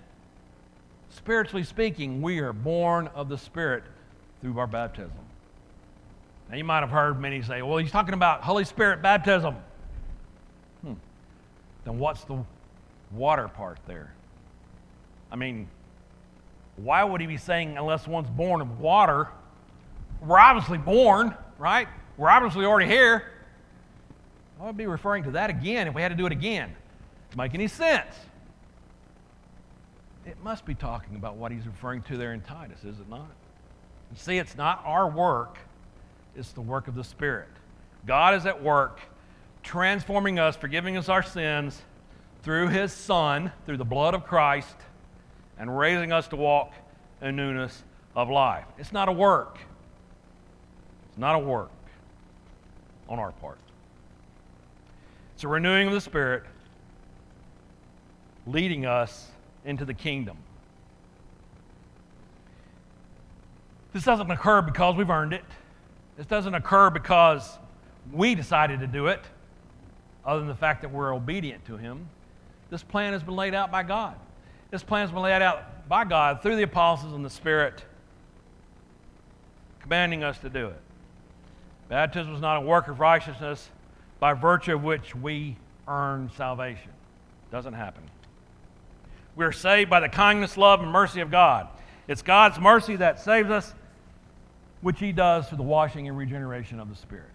Spiritually 1.11 1.62
speaking, 1.62 2.20
we 2.20 2.40
are 2.40 2.53
born 2.53 3.09
of 3.09 3.29
the 3.29 3.38
Spirit 3.38 3.85
through 4.40 4.59
our 4.59 4.66
baptism. 4.66 5.12
Now, 6.50 6.57
you 6.57 6.64
might 6.64 6.80
have 6.80 6.90
heard 6.90 7.20
many 7.20 7.42
say, 7.42 7.62
well, 7.62 7.78
he's 7.78 7.90
talking 7.90 8.14
about 8.14 8.42
Holy 8.42 8.64
Spirit 8.64 9.02
baptism. 9.02 9.57
Hmm. 10.83 10.94
Then 11.85 11.98
what's 11.98 12.24
the 12.24 12.44
water 13.12 13.48
part 13.48 13.78
there? 13.87 14.12
I 15.33 15.37
mean, 15.37 15.68
why 16.76 17.02
would 17.02 17.20
he 17.20 17.26
be 17.26 17.37
saying 17.37 17.76
unless 17.78 18.07
one's 18.07 18.30
born 18.30 18.61
of 18.61 18.80
water? 18.80 19.28
We're 20.20 20.38
obviously 20.38 20.78
born, 20.78 21.35
right? 21.59 21.88
We're 22.16 22.30
obviously 22.30 22.64
already 22.64 22.90
here. 22.90 23.30
I 24.61 24.66
would 24.66 24.76
be 24.76 24.87
referring 24.87 25.24
to 25.24 25.33
that 25.33 25.50
again 25.50 25.88
if 25.88 25.94
we 25.94 26.02
had 26.02 26.09
to 26.09 26.14
do 26.14 26.26
it 26.26 26.33
again. 26.33 26.74
Make 27.37 27.54
any 27.54 27.68
sense? 27.68 28.14
It 30.24 30.42
must 30.42 30.64
be 30.64 30.74
talking 30.74 31.16
about 31.16 31.37
what 31.37 31.52
he's 31.52 31.66
referring 31.66 32.02
to 32.02 32.16
there 32.16 32.33
in 32.33 32.40
Titus, 32.40 32.85
is 32.85 32.98
it 33.00 33.09
not? 33.09 33.28
You 34.11 34.16
see, 34.16 34.38
it's 34.38 34.57
not 34.57 34.83
our 34.85 35.09
work, 35.09 35.59
it's 36.37 36.53
the 36.53 36.61
work 36.61 36.88
of 36.88 36.94
the 36.94 37.05
Spirit. 37.05 37.49
God 38.07 38.35
is 38.35 38.47
at 38.47 38.62
work 38.62 39.01
transforming 39.62 40.38
us, 40.38 40.57
forgiving 40.57 40.97
us 40.97 41.09
our 41.09 41.23
sins 41.23 41.81
through 42.42 42.68
his 42.68 42.92
Son, 42.92 43.51
through 43.66 43.79
the 43.79 43.85
blood 43.85 44.14
of 44.14 44.25
Christ, 44.25 44.77
and 45.59 45.77
raising 45.77 46.12
us 46.12 46.29
to 46.29 46.37
walk 46.37 46.73
in 47.23 47.37
newness 47.37 47.83
of 48.14 48.29
life. 48.29 48.66
It's 48.79 48.92
not 48.92 49.09
a 49.09 49.12
work. 49.12 49.59
It's 51.09 51.18
not 51.18 51.35
a 51.35 51.38
work 51.38 51.70
on 53.09 53.18
our 53.18 53.33
part. 53.33 53.59
It's 55.35 55.44
a 55.44 55.49
renewing 55.49 55.88
of 55.88 55.94
the 55.94 56.01
Spirit 56.01 56.44
leading 58.47 58.85
us 58.85 59.29
into 59.64 59.85
the 59.85 59.94
kingdom. 59.94 60.37
This 63.92 64.05
doesn't 64.05 64.31
occur 64.31 64.61
because 64.61 64.97
we've 64.97 65.09
earned 65.09 65.33
it. 65.33 65.44
This 66.16 66.27
doesn't 66.27 66.55
occur 66.55 66.90
because 66.90 67.59
we 68.12 68.35
decided 68.35 68.81
to 68.81 68.87
do 68.87 69.09
it, 69.09 69.20
other 70.24 70.40
than 70.40 70.48
the 70.48 70.55
fact 70.55 70.83
that 70.83 70.90
we're 70.90 71.14
obedient 71.14 71.64
to 71.66 71.77
Him. 71.77 72.09
This 72.70 72.83
plan 72.83 73.12
has 73.12 73.22
been 73.22 73.37
laid 73.37 73.55
out 73.55 73.70
by 73.70 73.83
God. 73.83 74.16
This 74.70 74.83
plan 74.83 75.03
has 75.03 75.11
been 75.11 75.22
laid 75.22 75.42
out 75.42 75.88
by 75.88 76.05
God 76.05 76.42
through 76.42 76.57
the 76.57 76.62
apostles 76.62 77.12
and 77.12 77.24
the 77.24 77.31
Spirit, 77.31 77.85
commanding 79.81 80.24
us 80.24 80.38
to 80.38 80.48
do 80.48 80.68
it. 80.68 80.81
Baptism 81.88 82.35
is 82.35 82.40
not 82.40 82.57
a 82.57 82.61
work 82.61 82.88
of 82.88 83.00
righteousness 83.00 83.68
by 84.18 84.33
virtue 84.33 84.74
of 84.74 84.83
which 84.83 85.14
we 85.14 85.57
earn 85.87 86.31
salvation. 86.37 86.90
It 86.90 87.53
Doesn't 87.53 87.74
happen. 87.74 88.03
We 89.37 89.44
are 89.44 89.53
saved 89.53 89.90
by 89.90 90.00
the 90.00 90.09
kindness, 90.09 90.57
love, 90.57 90.81
and 90.81 90.90
mercy 90.90 91.20
of 91.20 91.31
God. 91.31 91.68
It's 92.09 92.22
God's 92.22 92.59
mercy 92.59 92.96
that 92.96 93.20
saves 93.20 93.50
us, 93.50 93.74
which 94.85 95.01
He 95.01 95.12
does 95.12 95.49
through 95.49 95.57
the 95.57 95.62
washing 95.62 96.09
and 96.09 96.18
regeneration 96.18 96.79
of 96.79 96.90
the 96.90 96.94
Spirit. 96.94 97.31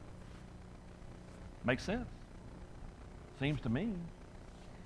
Makes 1.66 1.84
sense? 1.84 2.08
Seems 3.40 3.60
to 3.62 3.70
me. 3.70 3.90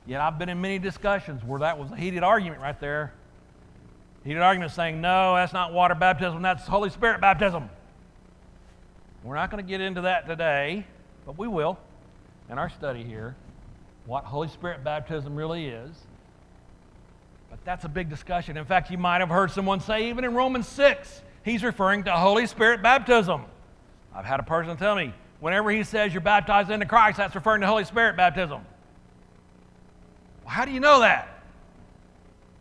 Yet 0.06 0.22
I've 0.22 0.40
been 0.40 0.48
in 0.48 0.62
many 0.62 0.80
discussions 0.80 1.44
where 1.44 1.60
that 1.60 1.78
was 1.78 1.92
a 1.92 1.98
heated 1.98 2.24
argument 2.24 2.62
right 2.62 2.80
there. 2.80 3.12
Heated 4.24 4.42
argument 4.42 4.72
saying, 4.72 5.02
no, 5.02 5.36
that's 5.36 5.52
not 5.52 5.74
water 5.74 5.94
baptism, 5.94 6.42
that's 6.42 6.66
Holy 6.66 6.90
Spirit 6.90 7.20
baptism. 7.20 7.70
We're 9.26 9.36
not 9.36 9.52
going 9.52 9.62
to 9.62 9.70
get 9.70 9.82
into 9.82 10.00
that 10.02 10.26
today, 10.26 10.86
but 11.26 11.38
we 11.38 11.50
will 11.50 11.78
in 12.50 12.58
our 12.58 12.70
study 12.70 13.04
here 13.04 13.36
what 14.06 14.24
Holy 14.24 14.48
Spirit 14.48 14.86
baptism 14.86 15.36
really 15.36 15.68
is. 15.68 15.92
But 17.50 17.60
that's 17.66 17.84
a 17.84 17.90
big 17.90 18.10
discussion. 18.10 18.56
In 18.56 18.64
fact, 18.64 18.90
you 18.90 18.98
might 18.98 19.20
have 19.20 19.28
heard 19.28 19.52
someone 19.52 19.82
say, 19.82 20.08
even 20.08 20.24
in 20.24 20.34
Romans 20.34 20.70
6, 20.70 21.24
he's 21.44 21.64
referring 21.64 22.04
to 22.04 22.12
Holy 22.12 22.48
Spirit 22.48 22.82
baptism. 22.82 23.46
I've 24.14 24.26
had 24.26 24.40
a 24.40 24.44
person 24.44 24.78
tell 24.78 24.96
me, 24.96 25.14
whenever 25.40 25.72
he 25.72 25.84
says 25.84 26.14
you're 26.14 26.22
baptized 26.22 26.70
into 26.70 26.86
Christ, 26.86 27.18
that's 27.18 27.36
referring 27.36 27.62
to 27.62 27.68
Holy 27.68 27.86
Spirit 27.86 28.16
baptism. 28.16 28.62
Well, 30.44 30.54
how 30.54 30.66
do 30.66 30.72
you 30.72 30.80
know 30.80 31.00
that? 31.00 31.44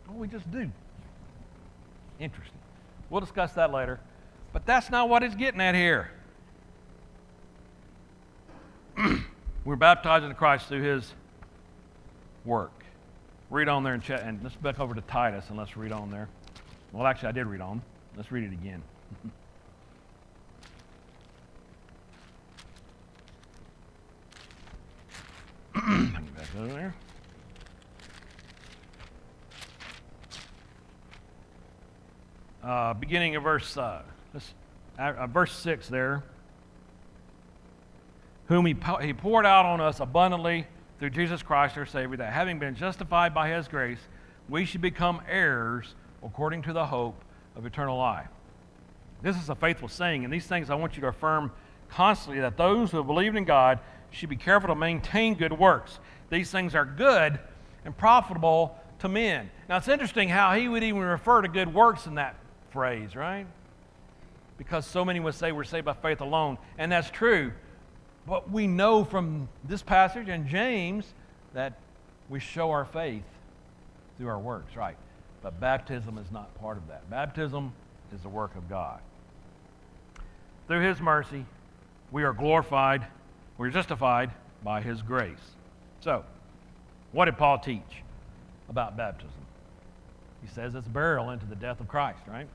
Well, 0.07 0.17
we 0.17 0.27
just 0.27 0.49
do. 0.51 0.69
Interesting. 2.19 2.59
We'll 3.09 3.21
discuss 3.21 3.53
that 3.53 3.71
later. 3.71 3.99
But 4.53 4.65
that's 4.65 4.89
not 4.89 5.09
what 5.09 5.23
he's 5.23 5.35
getting 5.35 5.61
at 5.61 5.75
here. 5.75 6.11
We're 9.65 9.75
baptized 9.75 10.23
into 10.23 10.35
Christ 10.35 10.67
through 10.67 10.83
his 10.83 11.13
work. 12.45 12.71
Read 13.49 13.67
on 13.67 13.83
there 13.83 13.93
and 13.93 14.09
and 14.09 14.43
let's 14.43 14.55
back 14.55 14.79
over 14.79 14.93
to 14.93 15.01
Titus 15.01 15.45
and 15.49 15.57
let's 15.57 15.77
read 15.77 15.91
on 15.91 16.09
there. 16.09 16.27
Well, 16.91 17.05
actually, 17.07 17.29
I 17.29 17.31
did 17.33 17.47
read 17.47 17.61
on. 17.61 17.81
Let's 18.15 18.31
read 18.31 18.43
it 18.43 18.53
again. 18.53 18.83
back 25.73 26.55
over 26.57 26.67
there. 26.67 26.95
Uh, 32.63 32.93
beginning 32.93 33.35
of 33.35 33.43
verse, 33.43 33.75
uh, 33.77 34.03
uh, 34.99 35.27
verse 35.27 35.51
6 35.57 35.89
there. 35.89 36.23
Whom 38.45 38.65
he, 38.67 38.75
he 39.01 39.13
poured 39.13 39.45
out 39.47 39.65
on 39.65 39.81
us 39.81 39.99
abundantly 39.99 40.67
through 40.99 41.09
Jesus 41.09 41.41
Christ 41.41 41.77
our 41.77 41.87
Savior, 41.87 42.17
that 42.17 42.31
having 42.31 42.59
been 42.59 42.75
justified 42.75 43.33
by 43.33 43.49
his 43.49 43.67
grace, 43.67 43.99
we 44.47 44.65
should 44.65 44.81
become 44.81 45.21
heirs 45.27 45.95
according 46.23 46.61
to 46.61 46.73
the 46.73 46.85
hope 46.85 47.23
of 47.55 47.65
eternal 47.65 47.97
life. 47.97 48.27
This 49.21 49.41
is 49.41 49.49
a 49.49 49.55
faithful 49.55 49.87
saying, 49.87 50.23
and 50.23 50.33
these 50.33 50.45
things 50.45 50.69
I 50.69 50.75
want 50.75 50.95
you 50.95 51.01
to 51.01 51.07
affirm 51.07 51.51
constantly 51.89 52.41
that 52.41 52.57
those 52.57 52.91
who 52.91 52.97
have 52.97 53.07
believed 53.07 53.35
in 53.35 53.45
God 53.45 53.79
should 54.11 54.29
be 54.29 54.35
careful 54.35 54.67
to 54.69 54.75
maintain 54.75 55.35
good 55.35 55.57
works. 55.57 55.99
These 56.29 56.51
things 56.51 56.75
are 56.75 56.85
good 56.85 57.39
and 57.85 57.95
profitable 57.97 58.77
to 58.99 59.07
men. 59.07 59.49
Now, 59.69 59.77
it's 59.77 59.87
interesting 59.87 60.29
how 60.29 60.53
he 60.53 60.67
would 60.67 60.83
even 60.83 61.01
refer 61.01 61.41
to 61.41 61.47
good 61.47 61.73
works 61.73 62.05
in 62.05 62.15
that 62.15 62.35
phrase, 62.71 63.15
right? 63.15 63.45
Because 64.57 64.85
so 64.85 65.03
many 65.05 65.19
would 65.19 65.35
say 65.35 65.51
we're 65.51 65.63
saved 65.63 65.85
by 65.85 65.93
faith 65.93 66.21
alone, 66.21 66.57
and 66.77 66.91
that's 66.91 67.09
true. 67.09 67.51
But 68.27 68.49
we 68.49 68.67
know 68.67 69.03
from 69.03 69.49
this 69.63 69.81
passage 69.81 70.29
and 70.29 70.47
James 70.47 71.13
that 71.53 71.73
we 72.29 72.39
show 72.39 72.71
our 72.71 72.85
faith 72.85 73.23
through 74.17 74.29
our 74.29 74.39
works, 74.39 74.75
right? 74.75 74.95
But 75.43 75.59
baptism 75.59 76.17
is 76.17 76.31
not 76.31 76.59
part 76.59 76.77
of 76.77 76.87
that. 76.87 77.07
Baptism 77.09 77.71
is 78.15 78.21
the 78.21 78.29
work 78.29 78.55
of 78.55 78.67
God. 78.67 78.99
Through 80.67 80.81
His 80.81 80.99
mercy, 80.99 81.45
we 82.11 82.23
are 82.23 82.33
glorified, 82.33 83.05
we're 83.57 83.69
justified 83.69 84.31
by 84.63 84.81
His 84.81 85.03
grace. 85.03 85.37
So, 85.99 86.23
what 87.11 87.25
did 87.25 87.37
Paul 87.37 87.59
teach 87.59 88.01
about 88.69 88.97
baptism? 88.97 89.29
He 90.41 90.47
says 90.47 90.73
it's 90.73 90.87
burial 90.87 91.29
into 91.29 91.45
the 91.45 91.55
death 91.55 91.79
of 91.79 91.87
Christ, 91.87 92.21
right? 92.27 92.47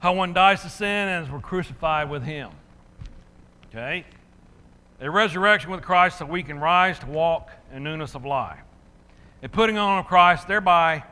how 0.00 0.14
one 0.14 0.32
dies 0.32 0.62
to 0.62 0.68
sin 0.68 0.88
and 0.88 1.26
is 1.26 1.32
we're 1.32 1.40
crucified 1.40 2.10
with 2.10 2.24
him. 2.24 2.50
Okay? 3.68 4.04
A 5.00 5.10
resurrection 5.10 5.70
with 5.70 5.82
Christ 5.82 6.18
so 6.18 6.24
we 6.24 6.42
can 6.42 6.58
rise 6.58 6.98
to 6.98 7.06
walk 7.06 7.50
in 7.72 7.84
newness 7.84 8.14
of 8.14 8.24
life. 8.24 8.58
A 9.42 9.48
putting 9.48 9.78
on 9.78 10.04
Christ, 10.04 10.48
thereby 10.48 11.02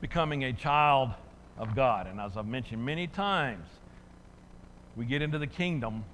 becoming 0.00 0.44
a 0.44 0.52
child 0.52 1.10
of 1.56 1.74
God. 1.74 2.06
And 2.06 2.20
as 2.20 2.36
I've 2.36 2.46
mentioned 2.46 2.84
many 2.84 3.08
times, 3.08 3.66
we 4.96 5.04
get 5.04 5.20
into 5.22 5.38
the 5.38 5.46
kingdom. 5.46 6.04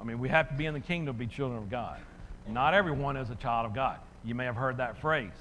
I 0.00 0.04
mean, 0.04 0.18
we 0.18 0.30
have 0.30 0.48
to 0.48 0.54
be 0.54 0.64
in 0.64 0.72
the 0.72 0.80
kingdom 0.80 1.14
to 1.14 1.18
be 1.18 1.26
children 1.26 1.62
of 1.62 1.70
God. 1.70 2.00
Not 2.48 2.74
everyone 2.74 3.16
is 3.16 3.28
a 3.28 3.34
child 3.34 3.66
of 3.66 3.74
God. 3.74 3.98
You 4.24 4.34
may 4.34 4.44
have 4.44 4.56
heard 4.56 4.78
that 4.78 4.98
phrase. 4.98 5.32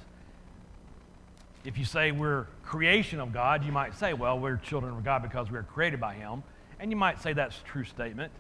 If 1.64 1.78
you 1.78 1.86
say 1.86 2.12
we're 2.12 2.48
creation 2.64 3.20
of 3.20 3.32
God, 3.32 3.64
you 3.64 3.72
might 3.72 3.96
say, 3.96 4.14
well, 4.14 4.38
we're 4.38 4.58
children 4.58 4.98
of 4.98 5.04
God 5.04 5.22
because 5.22 5.50
we 5.50 5.58
are 5.58 5.64
created 5.64 6.00
by 6.00 6.16
Him. 6.16 6.44
And 6.80 6.92
you 6.92 6.98
might 6.98 7.22
say 7.22 7.34
that's 7.34 7.58
a 7.58 7.64
true 7.64 7.86
statement. 7.86 8.32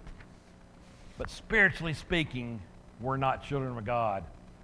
But 1.17 1.29
spiritually 1.29 1.93
speaking, 1.93 2.59
we're 2.99 3.17
not 3.17 3.45
children 3.45 3.77
of 3.77 3.85
God 3.85 4.23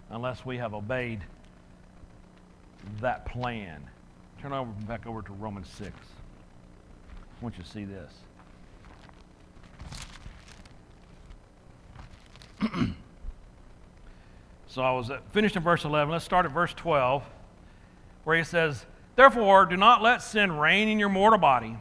unless 0.09 0.45
we 0.45 0.57
have 0.57 0.73
obeyed 0.73 1.21
that 2.99 3.25
plan. 3.25 3.83
Turn 4.41 4.53
over 4.53 4.71
back 4.87 5.05
over 5.05 5.21
to 5.21 5.33
Romans 5.33 5.69
6. 5.77 5.89
I 5.89 7.43
want 7.43 7.57
you 7.57 7.63
to 7.63 7.69
see 7.69 7.85
this. 7.85 8.11
so 14.67 14.81
I 14.81 14.91
was 14.91 15.09
uh, 15.09 15.19
finished 15.31 15.55
in 15.55 15.63
verse 15.63 15.83
11. 15.85 16.11
Let's 16.11 16.25
start 16.25 16.45
at 16.45 16.51
verse 16.51 16.73
12 16.73 17.23
where 18.23 18.37
he 18.37 18.43
says, 18.43 18.85
Therefore, 19.15 19.65
do 19.65 19.77
not 19.77 20.01
let 20.01 20.21
sin 20.21 20.51
reign 20.51 20.87
in 20.87 20.99
your 20.99 21.09
mortal 21.09 21.39
body, 21.39 21.77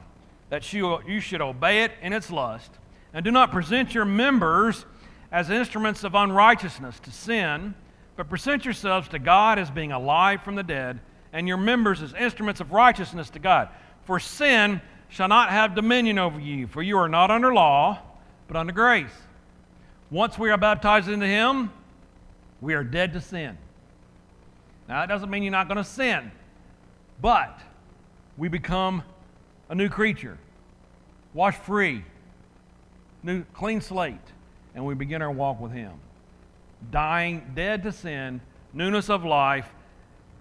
that 0.49 0.73
you, 0.73 1.01
you 1.07 1.21
should 1.21 1.41
obey 1.41 1.85
it 1.85 1.93
in 2.03 2.13
its 2.13 2.31
lust. 2.31 2.71
And 3.13 3.25
do 3.25 3.31
not 3.31 3.51
present 3.51 3.95
your 3.95 4.05
members 4.05 4.85
as 5.33 5.51
instruments 5.51 6.03
of 6.05 6.15
unrighteousness 6.15 6.99
to 7.01 7.11
sin, 7.11 7.75
but 8.21 8.29
present 8.29 8.67
yourselves 8.67 9.09
to 9.09 9.19
God 9.19 9.59
as 9.59 9.71
being 9.71 9.93
alive 9.93 10.43
from 10.43 10.55
the 10.55 10.63
dead, 10.63 11.01
and 11.33 11.49
your 11.49 11.57
members 11.57 12.03
as 12.03 12.13
instruments 12.13 12.61
of 12.61 12.71
righteousness 12.71 13.31
to 13.31 13.39
God. 13.39 13.71
For 14.05 14.21
sin 14.21 14.83
shall 15.09 15.29
not 15.29 15.49
have 15.49 15.75
dominion 15.75 16.19
over 16.19 16.39
you, 16.39 16.67
for 16.67 16.83
you 16.83 16.99
are 16.99 17.09
not 17.09 17.31
under 17.31 17.55
law, 17.55 17.99
but 18.47 18.59
under 18.59 18.75
grace. 18.75 19.09
Once 20.11 20.39
we 20.39 20.51
are 20.51 20.59
baptized 20.59 21.09
into 21.09 21.27
Him, 21.27 21.73
we 22.61 22.75
are 22.75 22.85
dead 22.85 23.15
to 23.15 23.23
sin. 23.23 23.57
Now, 24.87 25.01
that 25.01 25.09
doesn't 25.09 25.31
mean 25.31 25.43
you're 25.43 25.51
not 25.51 25.67
going 25.69 25.79
to 25.79 25.83
sin, 25.85 26.31
but 27.23 27.59
we 28.37 28.49
become 28.49 29.03
a 29.71 29.75
new 29.75 29.89
creature, 29.89 30.37
washed 31.33 31.63
free, 31.63 32.05
new 33.23 33.45
clean 33.55 33.81
slate, 33.81 34.19
and 34.75 34.85
we 34.85 34.93
begin 34.93 35.23
our 35.23 35.33
walk 35.33 35.59
with 35.59 35.73
Him. 35.73 35.93
Dying, 36.90 37.53
dead 37.55 37.83
to 37.85 37.93
sin, 37.93 38.40
newness 38.73 39.11
of 39.11 39.25
life, 39.25 39.69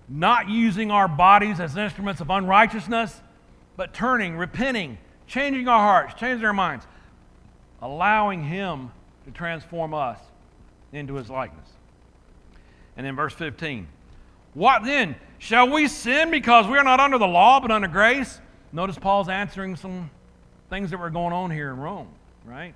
not 0.08 0.50
using 0.50 0.92
our 0.92 1.08
bodies 1.08 1.60
as 1.60 1.76
instruments 1.78 2.22
of 2.22 2.30
unrighteousness, 2.30 3.22
but 3.78 3.94
turning, 3.94 4.36
repenting, 4.36 4.98
changing 5.28 5.68
our 5.68 5.80
hearts, 5.80 6.14
changing 6.20 6.46
our 6.46 6.54
minds, 6.54 6.86
allowing 7.82 8.44
Him 8.44 8.92
to 9.26 9.32
transform 9.32 9.94
us 9.94 10.20
into 10.92 11.16
His 11.16 11.30
likeness. 11.30 11.70
And 12.98 13.06
in 13.06 13.16
verse 13.16 13.34
15, 13.34 13.88
what 14.54 14.84
then? 14.84 15.16
Shall 15.38 15.70
we 15.70 15.88
sin 15.88 16.32
because 16.32 16.68
we 16.68 16.78
are 16.78 16.84
not 16.84 17.00
under 17.00 17.18
the 17.18 17.28
law 17.28 17.60
but 17.60 17.72
under 17.72 17.88
grace? 17.88 18.42
Notice 18.74 18.98
Paul's 18.98 19.30
answering 19.30 19.76
some 19.76 20.10
things 20.70 20.92
that 20.92 20.98
were 20.98 21.10
going 21.10 21.34
on 21.34 21.50
here 21.52 21.70
in 21.70 21.78
Rome, 21.78 22.10
right? 22.46 22.74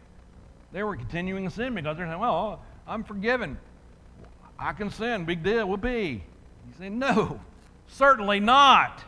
They 0.71 0.83
were 0.83 0.95
continuing 0.95 1.43
to 1.43 1.49
sin 1.49 1.75
because 1.75 1.97
they're 1.97 2.07
saying, 2.07 2.19
well, 2.19 2.61
I'm 2.87 3.03
forgiven. 3.03 3.57
I 4.59 4.73
can 4.73 4.89
sin. 4.89 5.25
Big 5.25 5.43
deal. 5.43 5.67
Will 5.67 5.77
be. 5.77 6.23
He 6.67 6.77
said, 6.77 6.91
no, 6.91 7.39
certainly 7.87 8.39
not. 8.39 9.03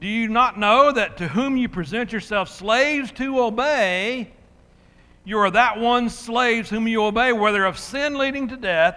Do 0.00 0.08
you 0.08 0.28
not 0.28 0.58
know 0.58 0.90
that 0.92 1.18
to 1.18 1.28
whom 1.28 1.56
you 1.56 1.68
present 1.68 2.12
yourself 2.12 2.48
slaves 2.48 3.12
to 3.12 3.40
obey, 3.40 4.32
you 5.24 5.38
are 5.38 5.50
that 5.50 5.78
one's 5.78 6.16
slaves 6.16 6.68
whom 6.68 6.88
you 6.88 7.04
obey, 7.04 7.32
whether 7.32 7.64
of 7.64 7.78
sin 7.78 8.18
leading 8.18 8.48
to 8.48 8.56
death 8.56 8.96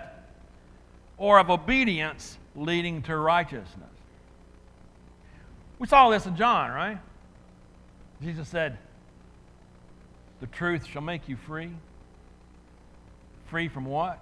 or 1.17 1.39
of 1.39 1.49
obedience 1.49 2.37
leading 2.55 3.01
to 3.03 3.15
righteousness. 3.15 3.89
We 5.77 5.87
saw 5.87 6.09
this 6.09 6.25
in 6.25 6.35
John, 6.35 6.71
right? 6.71 6.97
Jesus 8.21 8.47
said, 8.47 8.77
The 10.39 10.47
truth 10.47 10.85
shall 10.87 11.01
make 11.01 11.27
you 11.29 11.35
free. 11.35 11.71
Free 13.47 13.67
from 13.67 13.85
what? 13.85 14.19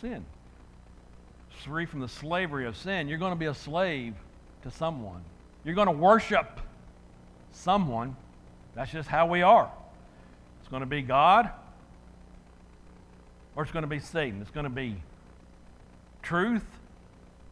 Sin. 0.00 0.24
Free 1.64 1.86
from 1.86 2.00
the 2.00 2.08
slavery 2.08 2.66
of 2.66 2.76
sin. 2.76 3.08
You're 3.08 3.18
going 3.18 3.32
to 3.32 3.38
be 3.38 3.46
a 3.46 3.54
slave 3.54 4.14
to 4.62 4.70
someone. 4.70 5.22
You're 5.64 5.74
going 5.74 5.86
to 5.86 5.92
worship 5.92 6.60
someone. 7.52 8.16
That's 8.74 8.90
just 8.90 9.08
how 9.08 9.26
we 9.26 9.42
are. 9.42 9.70
It's 10.60 10.68
going 10.68 10.80
to 10.80 10.86
be 10.86 11.02
God 11.02 11.50
or 13.56 13.62
it's 13.62 13.72
going 13.72 13.82
to 13.84 13.88
be 13.88 14.00
Satan. 14.00 14.40
It's 14.40 14.50
going 14.50 14.64
to 14.64 14.70
be 14.70 14.96
truth, 16.22 16.64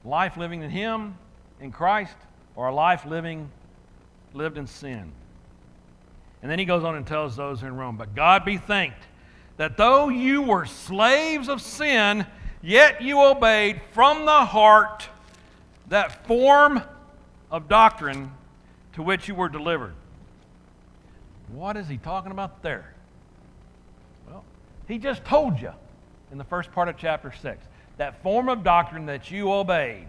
life 0.05 0.37
living 0.37 0.63
in 0.63 0.71
Him, 0.71 1.17
in 1.61 1.71
Christ, 1.71 2.17
or 2.57 2.69
a 2.69 2.75
life 2.75 3.07
living, 3.07 3.51
lived 4.35 4.59
in 4.59 4.67
sin. 4.67 5.13
And 6.43 6.51
then 6.51 6.59
he 6.59 6.65
goes 6.65 6.83
on 6.83 6.97
and 6.97 7.07
tells 7.07 7.37
those 7.37 7.63
in 7.63 7.77
Rome, 7.77 7.97
But 7.97 8.15
God 8.17 8.45
be 8.45 8.57
thanked 8.57 9.05
that 9.57 9.77
though 9.77 10.09
you 10.09 10.43
were 10.43 10.67
slaves 10.67 11.49
of 11.49 11.61
sin, 11.61 12.27
yet 12.63 13.03
you 13.03 13.23
obeyed 13.23 13.81
from 13.93 14.25
the 14.25 14.45
heart 14.47 15.09
that 15.89 16.27
form 16.27 16.83
of 17.51 17.69
doctrine 17.69 18.33
to 18.95 19.03
which 19.03 19.29
you 19.29 19.35
were 19.35 19.49
delivered. 19.49 19.95
What 21.53 21.77
is 21.77 21.89
he 21.89 21.99
talking 21.99 22.33
about 22.33 22.63
there? 22.63 22.95
Well, 24.29 24.45
he 24.89 24.99
just 24.99 25.25
told 25.25 25.61
you 25.61 25.73
in 26.31 26.39
the 26.39 26.45
first 26.45 26.73
part 26.73 26.89
of 26.89 26.97
chapter 26.97 27.33
6 27.33 27.67
that 27.99 28.23
form 28.23 28.49
of 28.49 28.65
doctrine 28.65 29.07
that 29.07 29.31
you 29.31 29.53
obeyed. 29.53 30.07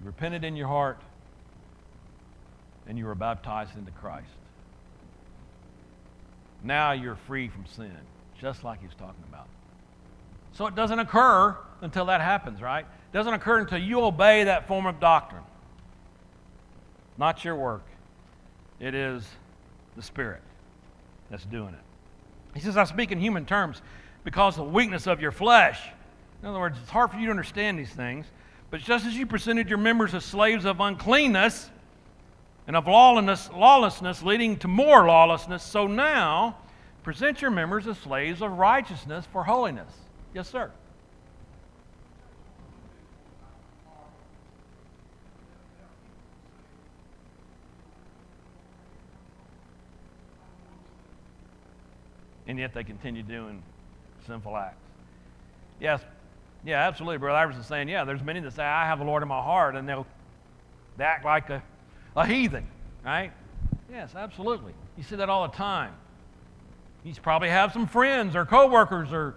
You 0.00 0.06
repented 0.06 0.44
in 0.44 0.56
your 0.56 0.66
heart, 0.66 0.98
and 2.88 2.98
you 2.98 3.06
were 3.06 3.14
baptized 3.14 3.76
into 3.76 3.92
Christ. 3.92 4.26
Now 6.62 6.92
you're 6.92 7.16
free 7.26 7.48
from 7.48 7.66
sin, 7.66 7.96
just 8.40 8.64
like 8.64 8.80
he's 8.80 8.94
talking 8.98 9.24
about. 9.28 9.46
So 10.52 10.66
it 10.66 10.74
doesn't 10.74 10.98
occur 10.98 11.56
until 11.80 12.06
that 12.06 12.20
happens, 12.20 12.60
right? 12.60 12.84
It 12.84 13.16
doesn't 13.16 13.32
occur 13.32 13.58
until 13.60 13.78
you 13.78 14.02
obey 14.02 14.44
that 14.44 14.68
form 14.68 14.86
of 14.86 15.00
doctrine. 15.00 15.42
Not 17.18 17.44
your 17.44 17.56
work, 17.56 17.84
it 18.78 18.94
is 18.94 19.26
the 19.96 20.02
Spirit 20.02 20.40
that's 21.30 21.44
doing 21.44 21.74
it. 21.74 22.54
He 22.54 22.60
says, 22.60 22.76
I 22.76 22.84
speak 22.84 23.12
in 23.12 23.20
human 23.20 23.44
terms 23.44 23.82
because 24.24 24.58
of 24.58 24.66
the 24.66 24.72
weakness 24.72 25.06
of 25.06 25.20
your 25.20 25.32
flesh. 25.32 25.80
In 26.42 26.48
other 26.48 26.58
words, 26.58 26.78
it's 26.80 26.90
hard 26.90 27.10
for 27.10 27.18
you 27.18 27.26
to 27.26 27.30
understand 27.30 27.78
these 27.78 27.90
things. 27.90 28.26
But 28.70 28.80
just 28.80 29.04
as 29.04 29.14
you 29.14 29.26
presented 29.26 29.68
your 29.68 29.78
members 29.78 30.14
as 30.14 30.24
slaves 30.24 30.64
of 30.64 30.80
uncleanness 30.80 31.70
and 32.70 32.76
of 32.76 32.86
lawlessness, 32.86 33.50
lawlessness 33.52 34.22
leading 34.22 34.56
to 34.56 34.68
more 34.68 35.04
lawlessness, 35.04 35.60
so 35.60 35.88
now 35.88 36.56
present 37.02 37.42
your 37.42 37.50
members 37.50 37.84
as 37.88 37.98
slaves 37.98 38.40
of 38.40 38.58
righteousness 38.58 39.26
for 39.32 39.42
holiness. 39.42 39.92
Yes, 40.32 40.48
sir. 40.48 40.70
And 52.46 52.56
yet 52.56 52.72
they 52.72 52.84
continue 52.84 53.24
doing 53.24 53.64
sinful 54.28 54.56
acts. 54.56 54.76
Yes, 55.80 56.04
yeah, 56.64 56.86
absolutely. 56.86 57.18
Brother 57.18 57.36
Iverson 57.36 57.64
saying, 57.64 57.88
yeah, 57.88 58.04
there's 58.04 58.22
many 58.22 58.38
that 58.38 58.52
say, 58.52 58.62
I 58.62 58.86
have 58.86 59.00
the 59.00 59.04
Lord 59.04 59.24
in 59.24 59.28
my 59.28 59.42
heart, 59.42 59.74
and 59.74 59.88
they'll 59.88 60.06
they 60.96 61.04
act 61.04 61.24
like 61.24 61.50
a, 61.50 61.60
a 62.16 62.26
heathen, 62.26 62.66
right? 63.04 63.32
Yes, 63.90 64.14
absolutely. 64.14 64.72
You 64.96 65.02
see 65.02 65.16
that 65.16 65.28
all 65.28 65.48
the 65.48 65.56
time. 65.56 65.92
You 67.04 67.14
probably 67.14 67.48
have 67.48 67.72
some 67.72 67.86
friends 67.86 68.36
or 68.36 68.44
coworkers 68.44 69.12
or 69.12 69.34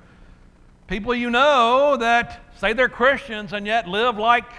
people 0.88 1.15
you 1.15 1.29
know 1.29 1.97
that 1.97 2.41
say 2.57 2.73
they're 2.73 2.89
Christians 2.89 3.53
and 3.53 3.65
yet 3.65 3.88
live 3.88 4.17
like, 4.17 4.51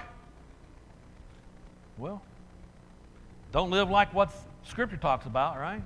well, 1.99 2.23
don't 3.53 3.71
live 3.71 3.91
like 3.91 4.13
what 4.15 4.33
Scripture 4.65 4.97
talks 4.97 5.27
about, 5.27 5.59
right? 5.59 5.83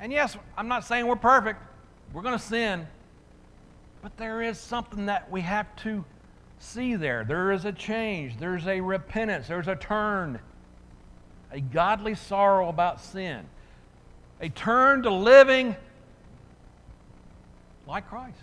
And 0.00 0.12
yes, 0.12 0.36
I'm 0.56 0.68
not 0.68 0.84
saying 0.84 1.06
we're 1.06 1.16
perfect. 1.16 1.60
We're 2.12 2.22
going 2.22 2.38
to 2.38 2.42
sin. 2.42 2.86
But 4.00 4.16
there 4.16 4.42
is 4.42 4.58
something 4.58 5.06
that 5.06 5.30
we 5.30 5.40
have 5.40 5.74
to 5.76 6.04
see 6.60 6.94
there. 6.94 7.24
There 7.24 7.52
is 7.52 7.64
a 7.64 7.72
change, 7.72 8.38
there's 8.38 8.66
a 8.66 8.80
repentance, 8.80 9.48
there's 9.48 9.68
a 9.68 9.76
turn, 9.76 10.38
a 11.52 11.60
godly 11.60 12.14
sorrow 12.14 12.68
about 12.68 13.00
sin, 13.00 13.44
a 14.40 14.48
turn 14.48 15.02
to 15.02 15.10
living 15.10 15.74
like 17.86 18.08
Christ. 18.08 18.38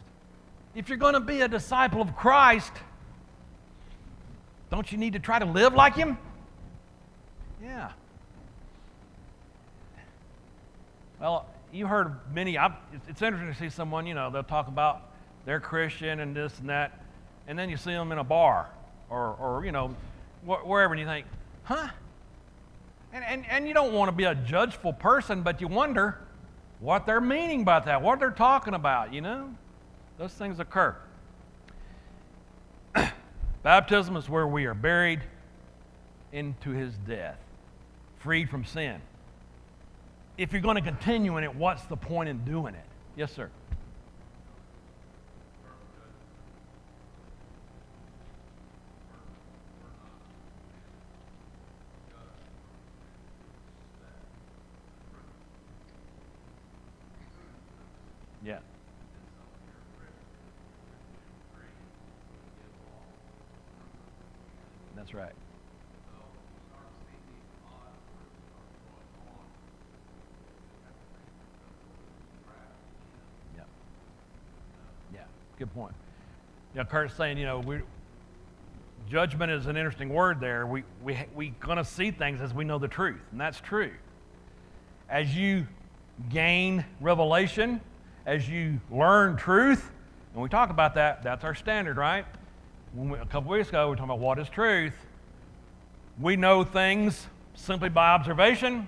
If 0.73 0.89
you're 0.89 0.97
going 0.97 1.13
to 1.13 1.19
be 1.19 1.41
a 1.41 1.47
disciple 1.47 2.01
of 2.01 2.15
Christ, 2.15 2.73
don't 4.71 4.91
you 4.91 4.97
need 4.97 5.13
to 5.13 5.19
try 5.19 5.39
to 5.39 5.45
live 5.45 5.73
like 5.73 5.95
Him? 5.95 6.17
Yeah. 7.63 7.91
Well, 11.19 11.45
you 11.71 11.87
heard 11.87 12.15
many. 12.33 12.57
I've, 12.57 12.73
it's 13.07 13.21
interesting 13.21 13.53
to 13.53 13.57
see 13.57 13.69
someone, 13.69 14.05
you 14.05 14.13
know, 14.13 14.29
they'll 14.29 14.43
talk 14.43 14.67
about 14.67 15.09
they're 15.45 15.59
Christian 15.59 16.19
and 16.19 16.35
this 16.35 16.59
and 16.59 16.69
that, 16.69 16.99
and 17.47 17.57
then 17.57 17.69
you 17.69 17.77
see 17.77 17.91
them 17.91 18.11
in 18.11 18.17
a 18.17 18.23
bar 18.23 18.69
or, 19.09 19.35
or 19.39 19.65
you 19.65 19.71
know, 19.71 19.95
wh- 20.45 20.67
wherever, 20.67 20.93
and 20.93 20.99
you 20.99 21.05
think, 21.05 21.25
huh? 21.63 21.89
And, 23.15 23.23
and, 23.23 23.45
and 23.49 23.65
you 23.65 23.73
don't 23.73 23.93
want 23.93 24.09
to 24.09 24.11
be 24.11 24.25
a 24.25 24.35
judgeful 24.35 24.91
person, 24.91 25.41
but 25.41 25.61
you 25.61 25.69
wonder 25.69 26.17
what 26.81 27.05
they're 27.05 27.21
meaning 27.21 27.63
by 27.63 27.79
that, 27.79 28.01
what 28.01 28.19
they're 28.19 28.29
talking 28.29 28.73
about, 28.73 29.13
you 29.13 29.21
know? 29.21 29.55
Those 30.17 30.33
things 30.33 30.59
occur. 30.59 30.97
Baptism 33.63 34.17
is 34.17 34.27
where 34.27 34.45
we 34.45 34.65
are 34.65 34.73
buried 34.73 35.21
into 36.33 36.71
his 36.71 36.93
death, 37.07 37.39
freed 38.19 38.49
from 38.49 38.65
sin. 38.65 39.01
If 40.37 40.51
you're 40.51 40.61
going 40.61 40.75
to 40.75 40.81
continue 40.81 41.37
in 41.37 41.45
it, 41.45 41.55
what's 41.55 41.83
the 41.83 41.95
point 41.95 42.27
in 42.27 42.43
doing 42.43 42.75
it? 42.75 42.83
Yes, 43.15 43.31
sir. 43.31 43.49
Yeah. 58.45 58.59
That's 65.05 65.13
right. 65.13 65.31
Yeah. 73.55 73.61
Yeah. 75.13 75.19
Good 75.59 75.71
point. 75.75 75.93
Yeah, 76.73 76.85
Kurt's 76.85 77.13
saying, 77.13 77.37
you 77.37 77.45
know, 77.45 77.59
we 77.59 77.81
judgment 79.07 79.51
is 79.51 79.67
an 79.67 79.77
interesting 79.77 80.09
word 80.09 80.39
there. 80.39 80.65
We 80.65 80.83
we 81.03 81.19
we 81.35 81.49
gonna 81.59 81.85
see 81.85 82.09
things 82.09 82.41
as 82.41 82.51
we 82.51 82.65
know 82.65 82.79
the 82.79 82.87
truth, 82.87 83.21
and 83.31 83.39
that's 83.39 83.61
true. 83.61 83.91
As 85.07 85.35
you 85.35 85.67
gain 86.31 86.83
revelation, 86.99 87.79
as 88.25 88.49
you 88.49 88.79
learn 88.89 89.37
truth, 89.37 89.91
and 90.33 90.41
we 90.41 90.49
talk 90.49 90.71
about 90.71 90.95
that, 90.95 91.21
that's 91.21 91.43
our 91.43 91.53
standard, 91.53 91.97
right? 91.97 92.25
We, 92.95 93.17
a 93.17 93.25
couple 93.25 93.51
weeks 93.51 93.67
ago, 93.67 93.85
we 93.85 93.89
were 93.89 93.95
talking 93.97 94.11
about 94.11 94.19
what 94.19 94.39
is 94.39 94.47
truth. 94.47 94.93
We 96.19 96.37
know 96.37 96.63
things 96.63 97.27
simply 97.53 97.89
by 97.89 98.11
observation, 98.11 98.87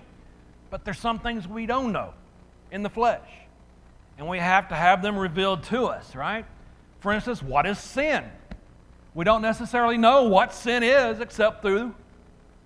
but 0.70 0.86
there's 0.86 1.00
some 1.00 1.20
things 1.20 1.46
we 1.46 1.66
don't 1.66 1.92
know 1.92 2.14
in 2.72 2.84
the 2.84 2.90
flesh. 2.90 3.30
And 4.18 4.28
we 4.28 4.40
have 4.40 4.70
to 4.70 4.76
have 4.76 5.02
them 5.02 5.18
revealed 5.18 5.64
to 5.64 5.86
us, 5.86 6.16
right? 6.16 6.46
For 7.02 7.12
instance, 7.12 7.44
what 7.44 7.66
is 7.66 7.78
sin? 7.80 8.24
We 9.14 9.26
don't 9.26 9.42
necessarily 9.42 9.98
know 9.98 10.24
what 10.24 10.54
sin 10.54 10.84
is 10.84 11.20
except 11.20 11.62
through 11.62 11.94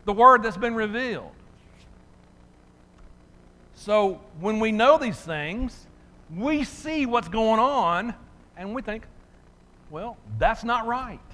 the 0.05 0.13
word 0.13 0.43
that's 0.43 0.57
been 0.57 0.75
revealed. 0.75 1.31
So 3.73 4.21
when 4.39 4.59
we 4.59 4.71
know 4.71 4.99
these 4.99 5.19
things, 5.19 5.87
we 6.35 6.63
see 6.63 7.07
what's 7.07 7.29
going 7.29 7.59
on 7.59 8.13
and 8.55 8.75
we 8.75 8.83
think, 8.83 9.05
well, 9.89 10.17
that's 10.37 10.63
not 10.63 10.85
right. 10.85 11.19
Right? 11.19 11.30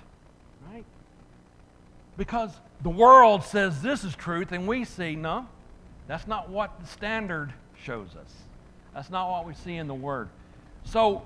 Because 2.17 2.51
the 2.81 2.89
world 2.89 3.43
says 3.43 3.81
this 3.81 4.03
is 4.03 4.15
truth 4.15 4.51
and 4.51 4.67
we 4.67 4.83
see, 4.83 5.15
no, 5.15 5.47
that's 6.07 6.27
not 6.27 6.49
what 6.49 6.79
the 6.79 6.87
standard 6.87 7.53
shows 7.81 8.09
us. 8.19 8.33
That's 8.93 9.09
not 9.09 9.29
what 9.29 9.45
we 9.45 9.53
see 9.53 9.75
in 9.75 9.87
the 9.87 9.93
word. 9.93 10.29
So, 10.83 11.21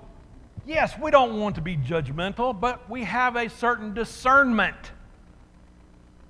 yes, 0.65 0.97
we 0.99 1.11
don't 1.11 1.39
want 1.39 1.55
to 1.55 1.61
be 1.61 1.77
judgmental, 1.77 2.59
but 2.59 2.89
we 2.89 3.03
have 3.03 3.35
a 3.35 3.49
certain 3.49 3.93
discernment 3.93 4.91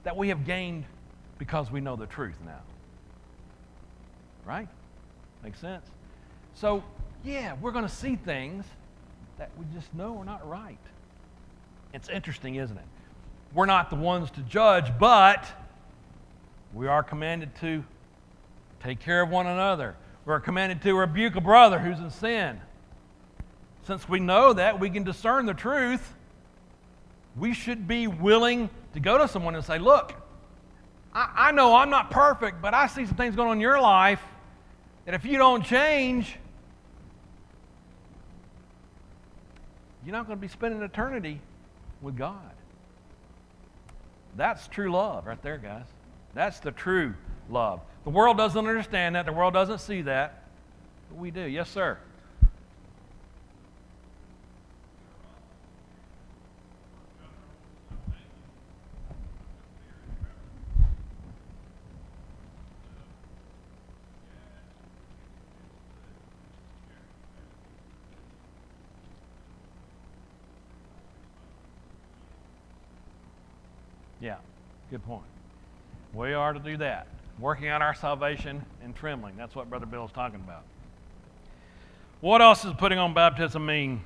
that 0.03 0.15
we 0.15 0.29
have 0.29 0.45
gained 0.45 0.85
because 1.39 1.71
we 1.71 1.81
know 1.81 1.95
the 1.95 2.05
truth 2.05 2.37
now. 2.45 2.59
Right? 4.45 4.67
Makes 5.43 5.59
sense? 5.59 5.85
So, 6.53 6.83
yeah, 7.23 7.55
we're 7.61 7.71
going 7.71 7.87
to 7.87 7.93
see 7.93 8.15
things 8.15 8.65
that 9.37 9.49
we 9.57 9.65
just 9.73 9.93
know 9.95 10.17
are 10.19 10.25
not 10.25 10.47
right. 10.47 10.77
It's 11.93 12.09
interesting, 12.09 12.55
isn't 12.55 12.77
it? 12.77 12.85
We're 13.53 13.65
not 13.65 13.89
the 13.89 13.95
ones 13.95 14.31
to 14.31 14.41
judge, 14.41 14.91
but 14.97 15.45
we 16.73 16.87
are 16.87 17.03
commanded 17.03 17.53
to 17.61 17.83
take 18.81 18.99
care 18.99 19.21
of 19.21 19.29
one 19.29 19.47
another. 19.47 19.95
We're 20.25 20.39
commanded 20.39 20.81
to 20.83 20.93
rebuke 20.93 21.35
a 21.35 21.41
brother 21.41 21.79
who's 21.79 21.99
in 21.99 22.11
sin. 22.11 22.61
Since 23.83 24.07
we 24.07 24.19
know 24.19 24.53
that, 24.53 24.79
we 24.79 24.89
can 24.89 25.03
discern 25.03 25.45
the 25.45 25.53
truth. 25.53 26.13
We 27.35 27.53
should 27.53 27.87
be 27.87 28.07
willing 28.07 28.69
to 28.93 28.99
go 28.99 29.17
to 29.17 29.27
someone 29.27 29.55
and 29.55 29.65
say, 29.65 29.79
Look, 29.79 30.13
I, 31.13 31.31
I 31.35 31.51
know 31.51 31.75
I'm 31.75 31.89
not 31.89 32.11
perfect, 32.11 32.61
but 32.61 32.73
I 32.73 32.87
see 32.87 33.05
some 33.05 33.17
things 33.17 33.35
going 33.35 33.49
on 33.49 33.57
in 33.57 33.61
your 33.61 33.81
life 33.81 34.21
that 35.05 35.13
if 35.13 35.25
you 35.25 35.37
don't 35.37 35.65
change, 35.65 36.37
you're 40.05 40.13
not 40.13 40.27
going 40.27 40.37
to 40.37 40.41
be 40.41 40.47
spending 40.47 40.81
eternity 40.81 41.41
with 42.01 42.15
God. 42.15 42.51
That's 44.35 44.67
true 44.67 44.91
love 44.91 45.27
right 45.27 45.41
there, 45.41 45.57
guys. 45.57 45.85
That's 46.33 46.59
the 46.59 46.71
true 46.71 47.13
love. 47.49 47.81
The 48.03 48.09
world 48.09 48.37
doesn't 48.37 48.67
understand 48.67 49.15
that. 49.15 49.25
The 49.25 49.33
world 49.33 49.53
doesn't 49.53 49.79
see 49.79 50.01
that. 50.03 50.43
But 51.09 51.19
we 51.19 51.31
do. 51.31 51.41
Yes, 51.41 51.69
sir. 51.69 51.97
Yeah, 74.21 74.35
good 74.91 75.03
point. 75.05 75.23
We 76.13 76.33
are 76.33 76.51
to 76.51 76.59
do 76.59 76.75
that, 76.77 77.07
working 77.39 77.69
out 77.69 77.81
our 77.81 77.93
salvation 77.93 78.65
and 78.83 78.93
trembling. 78.93 79.37
That's 79.37 79.55
what 79.55 79.69
Brother 79.69 79.85
Bill 79.85 80.03
is 80.03 80.11
talking 80.11 80.41
about. 80.41 80.63
What 82.19 82.41
else 82.41 82.63
does 82.63 82.73
putting 82.73 82.99
on 82.99 83.13
baptism 83.13 83.65
mean? 83.65 84.01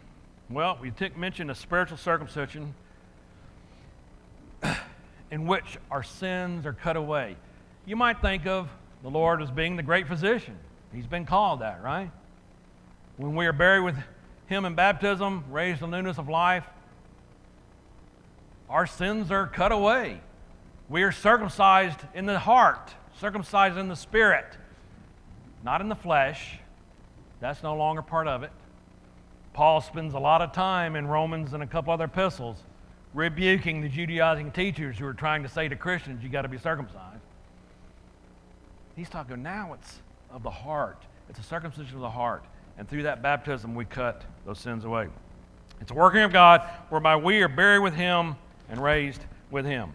Well, 0.48 0.78
we 0.80 0.92
t- 0.92 1.10
mentioned 1.18 1.50
a 1.50 1.56
spiritual 1.56 1.98
circumcision 1.98 2.76
in 5.32 5.48
which 5.48 5.80
our 5.90 6.04
sins 6.04 6.68
are 6.68 6.74
cut 6.74 6.98
away. 6.98 7.36
You 7.88 7.96
might 7.96 8.22
think 8.22 8.46
of 8.46 8.70
the 9.02 9.10
Lord 9.10 9.42
as 9.42 9.50
being 9.50 9.78
the 9.78 9.84
great 9.84 10.08
physician. 10.08 10.56
He's 10.94 11.08
been 11.08 11.26
called 11.26 11.62
that, 11.62 11.82
right? 11.82 12.12
When 13.18 13.36
we 13.36 13.48
are 13.48 13.54
buried 13.54 13.82
with 13.82 13.96
Him 14.46 14.66
in 14.66 14.76
baptism, 14.76 15.46
raised 15.50 15.82
in 15.82 15.90
newness 15.90 16.20
of 16.20 16.30
life, 16.30 16.66
our 18.70 18.86
sins 18.86 19.32
are 19.32 19.48
cut 19.48 19.72
away. 19.72 20.22
We 20.90 21.04
are 21.04 21.12
circumcised 21.12 22.00
in 22.14 22.26
the 22.26 22.38
heart, 22.40 22.94
circumcised 23.20 23.78
in 23.78 23.88
the 23.88 23.96
spirit, 23.96 24.46
not 25.64 25.82
in 25.82 25.90
the 25.90 25.96
flesh. 25.96 26.60
That's 27.40 27.64
no 27.64 27.76
longer 27.76 28.02
part 28.02 28.28
of 28.28 28.44
it. 28.44 28.52
Paul 29.54 29.82
spends 29.82 30.14
a 30.14 30.20
lot 30.20 30.42
of 30.42 30.52
time 30.52 30.96
in 30.96 31.08
Romans 31.08 31.54
and 31.54 31.64
a 31.64 31.68
couple 31.68 31.94
other 31.94 32.06
epistles 32.06 32.58
rebuking 33.14 33.82
the 33.82 33.90
Judaizing 33.90 34.52
teachers 34.52 34.98
who 35.00 35.06
are 35.06 35.14
trying 35.14 35.42
to 35.44 35.50
say 35.50 35.68
to 35.68 35.76
Christians, 35.76 36.22
you 36.22 36.30
got 36.30 36.42
to 36.42 36.50
be 36.50 36.58
circumcised. 36.58 37.22
He's 38.96 39.10
talking 39.10 39.42
now 39.42 39.74
it's 39.74 40.00
of 40.32 40.44
the 40.44 40.52
heart. 40.52 41.02
It's 41.30 41.40
a 41.40 41.44
circumcision 41.44 41.96
of 41.96 42.02
the 42.02 42.10
heart. 42.10 42.44
And 42.78 42.88
through 42.88 43.04
that 43.04 43.22
baptism, 43.22 43.74
we 43.74 43.86
cut 43.86 44.24
those 44.46 44.60
sins 44.60 44.84
away. 44.84 45.08
It's 45.80 45.92
a 45.92 45.94
working 45.94 46.22
of 46.22 46.34
God 46.34 46.62
whereby 46.90 47.16
we 47.16 47.42
are 47.42 47.48
buried 47.48 47.80
with 47.80 47.94
Him 47.94 48.36
and 48.70 48.82
raised 48.82 49.22
with 49.52 49.66
him. 49.66 49.92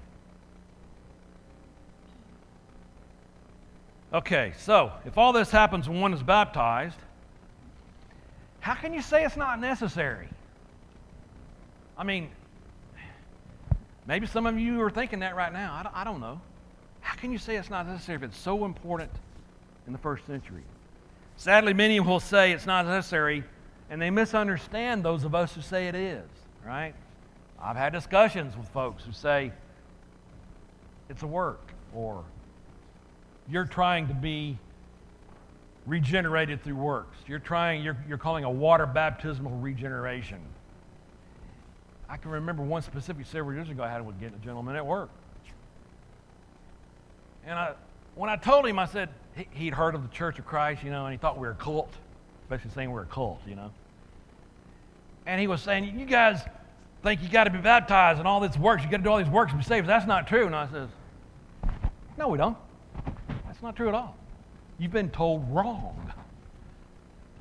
Okay, 4.13 4.55
so 4.59 4.93
if 5.05 5.17
all 5.17 5.33
this 5.33 5.51
happens 5.51 5.89
when 5.89 6.01
one 6.01 6.13
is 6.13 6.23
baptized, 6.23 6.99
how 8.59 8.75
can 8.75 8.93
you 8.93 9.03
say 9.03 9.25
it's 9.25 9.37
not 9.37 9.61
necessary? 9.61 10.29
I 11.97 12.03
mean, 12.03 12.29
maybe 14.07 14.27
some 14.27 14.47
of 14.47 14.59
you 14.59 14.81
are 14.83 14.91
thinking 14.91 15.21
that 15.21 15.37
right 15.37 15.53
now. 15.53 15.75
I 15.75 15.83
don't, 15.85 15.97
I 15.97 16.05
don't 16.05 16.21
know. 16.21 16.41
How 17.01 17.15
can 17.15 17.31
you 17.31 17.39
say 17.39 17.57
it's 17.57 17.71
not 17.71 17.87
necessary 17.87 18.17
if 18.17 18.23
it's 18.25 18.39
so 18.39 18.65
important 18.65 19.13
in 19.87 19.93
the 19.93 19.99
first 19.99 20.27
century? 20.27 20.65
Sadly, 21.37 21.73
many 21.73 22.01
will 22.01 22.21
say 22.21 22.53
it's 22.53 22.67
not 22.67 22.87
necessary, 22.87 23.45
and 23.91 24.03
they 24.03 24.11
misunderstand 24.11 25.05
those 25.05 25.23
of 25.25 25.37
us 25.37 25.55
who 25.55 25.63
say 25.63 25.87
it 25.87 25.95
is, 25.95 26.29
right? 26.67 26.95
I've 27.63 27.77
had 27.77 27.93
discussions 27.93 28.57
with 28.57 28.69
folks 28.71 29.05
who 29.05 29.13
say 29.13 29.53
it's 31.09 31.23
a 31.23 31.27
work 31.29 31.73
or 31.95 32.25
you're 33.51 33.65
trying 33.65 34.09
to 34.09 34.15
be 34.15 34.59
regenerated 35.87 36.63
through 36.63 36.77
works. 36.77 37.17
You're 37.27 37.39
trying, 37.39 37.83
you're, 37.83 37.97
you're 38.09 38.19
calling 38.19 38.45
a 38.45 38.51
water 38.51 38.87
baptismal 38.87 39.53
regeneration. 39.53 40.39
I 42.09 42.17
can 42.17 42.31
remember 42.31 42.63
one 42.63 42.83
specific 42.83 43.27
several 43.27 43.55
years 43.55 43.69
ago 43.71 43.83
I 43.83 43.89
had 43.89 44.05
with 44.05 44.17
a 44.23 44.31
gentleman 44.45 44.77
at 44.77 44.85
work. 44.85 45.11
And 47.47 47.59
I, 47.59 47.75
when 48.15 48.31
I 48.31 48.37
told 48.37 48.67
him, 48.67 48.79
I 48.79 48.87
said 48.87 49.09
he, 49.35 49.49
he'd 49.53 49.75
heard 49.75 49.95
of 49.95 50.03
the 50.03 50.15
Church 50.15 50.39
of 50.39 50.47
Christ, 50.47 50.83
you 50.83 50.91
know, 50.91 51.07
and 51.07 51.13
he 51.13 51.19
thought 51.19 51.37
we 51.37 51.47
were 51.47 51.53
a 51.53 51.57
cult, 51.57 51.91
especially 52.43 52.71
saying 52.73 52.91
we're 52.91 53.03
a 53.03 53.07
cult, 53.07 53.41
you 53.47 53.55
know. 53.55 53.71
And 55.27 55.41
he 55.41 55.47
was 55.47 55.63
saying, 55.63 55.99
You 55.99 56.05
guys, 56.05 56.41
think 57.03 57.23
you 57.23 57.29
got 57.29 57.45
to 57.45 57.51
be 57.51 57.59
baptized 57.59 58.19
and 58.19 58.29
all 58.29 58.41
this 58.41 58.57
works. 58.59 58.83
You 58.83 58.91
got 58.91 58.99
to 58.99 59.03
do 59.03 59.11
all 59.11 59.19
these 59.19 59.29
works 59.29 59.53
to 59.53 59.59
be 59.59 59.65
saved. 59.65 59.89
That's 59.89 60.07
not 60.07 60.27
true. 60.27 60.47
And 60.47 60.55
I 60.55 60.69
says, 60.69 60.89
No, 62.19 62.29
we 62.29 62.39
don't. 62.39 62.57
That's 63.61 63.65
not 63.67 63.77
true 63.77 63.89
at 63.89 63.95
all. 63.95 64.17
You've 64.79 64.91
been 64.91 65.11
told 65.11 65.47
wrong. 65.55 66.15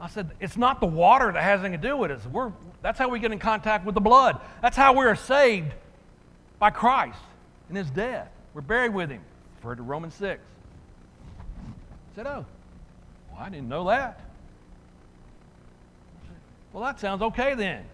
I 0.02 0.10
said, 0.10 0.32
It's 0.42 0.58
not 0.58 0.82
the 0.82 0.86
water 0.86 1.32
that 1.32 1.42
has 1.42 1.62
anything 1.62 1.82
to 1.82 1.88
do 1.88 1.96
with 1.96 2.12
it. 2.12 2.20
We're, 2.30 2.52
that's 2.82 3.00
how 3.00 3.08
we 3.08 3.20
get 3.20 3.32
in 3.32 3.40
contact 3.40 3.86
with 3.86 3.96
the 3.96 4.02
blood. 4.02 4.42
That's 4.62 4.76
how 4.76 4.92
we 4.92 5.06
are 5.06 5.16
saved 5.16 5.72
by 6.60 6.72
Christ 6.72 7.22
in 7.70 7.78
his 7.78 7.90
death. 7.90 8.30
We're 8.54 8.60
buried 8.60 8.94
with 8.94 9.10
him. 9.10 9.22
Referred 9.60 9.78
to 9.78 9.84
Romans 9.84 10.14
6. 10.16 10.42
I 11.40 12.16
said, 12.16 12.28
Oh, 12.28 12.46
well, 13.32 13.40
I 13.40 13.48
didn't 13.48 13.70
know 13.70 13.88
that. 13.88 14.20
Well, 16.74 16.84
that 16.84 17.00
sounds 17.00 17.22
okay 17.22 17.56
then. 17.56 17.86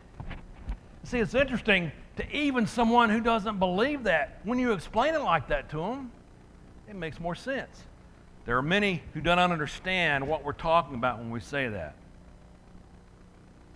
See, 1.03 1.19
it's 1.19 1.35
interesting 1.35 1.91
to 2.15 2.35
even 2.35 2.65
someone 2.65 3.11
who 3.11 3.21
doesn't 3.21 3.59
believe 3.59 4.05
that, 4.05 4.39
when 4.45 4.57
you 4.57 4.71
explain 4.71 5.13
it 5.13 5.21
like 5.21 5.49
that 5.49 5.69
to 5.69 5.77
them, 5.77 6.11
it 6.89 6.95
makes 6.95 7.19
more 7.19 7.35
sense. 7.35 7.83
There 8.45 8.57
are 8.57 8.61
many 8.61 9.01
who 9.13 9.21
don't 9.21 9.39
understand 9.39 10.27
what 10.27 10.43
we're 10.43 10.53
talking 10.53 10.95
about 10.95 11.17
when 11.17 11.31
we 11.31 11.39
say 11.39 11.67
that. 11.67 11.95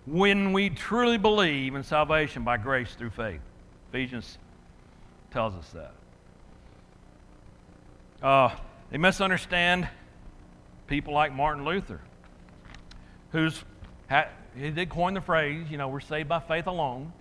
When 0.06 0.52
we 0.52 0.70
truly 0.70 1.18
believe 1.18 1.74
in 1.74 1.82
salvation 1.82 2.44
by 2.44 2.56
grace 2.56 2.94
through 2.94 3.10
faith, 3.10 3.40
Ephesians 3.90 4.38
tells 5.30 5.54
us 5.54 5.70
that. 5.70 5.92
Uh, 8.22 8.54
they 8.90 8.98
misunderstand 8.98 9.88
people 10.86 11.14
like 11.14 11.34
Martin 11.34 11.64
Luther, 11.64 12.00
who's 13.32 13.62
he 14.56 14.70
did 14.70 14.88
coin 14.88 15.14
the 15.14 15.20
phrase, 15.20 15.66
you 15.70 15.76
know, 15.76 15.88
we're 15.88 16.00
saved 16.00 16.28
by 16.28 16.40
faith 16.40 16.66
alone. 16.66 17.12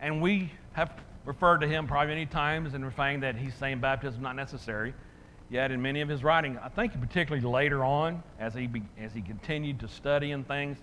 And 0.00 0.22
we 0.22 0.50
have 0.72 0.90
referred 1.24 1.58
to 1.58 1.68
him 1.68 1.86
probably 1.86 2.14
many 2.14 2.26
times 2.26 2.74
and 2.74 2.84
we're 2.84 2.92
saying 2.92 3.20
that 3.20 3.36
he's 3.36 3.54
saying 3.54 3.80
baptism 3.80 4.20
is 4.20 4.22
not 4.22 4.36
necessary. 4.36 4.94
Yet 5.48 5.70
in 5.70 5.80
many 5.80 6.00
of 6.00 6.08
his 6.08 6.24
writing, 6.24 6.58
I 6.58 6.68
think 6.68 7.00
particularly 7.00 7.46
later 7.46 7.84
on, 7.84 8.22
as 8.38 8.54
he, 8.54 8.66
be, 8.66 8.82
as 9.00 9.12
he 9.12 9.20
continued 9.20 9.80
to 9.80 9.88
study 9.88 10.32
and 10.32 10.46
things, 10.46 10.78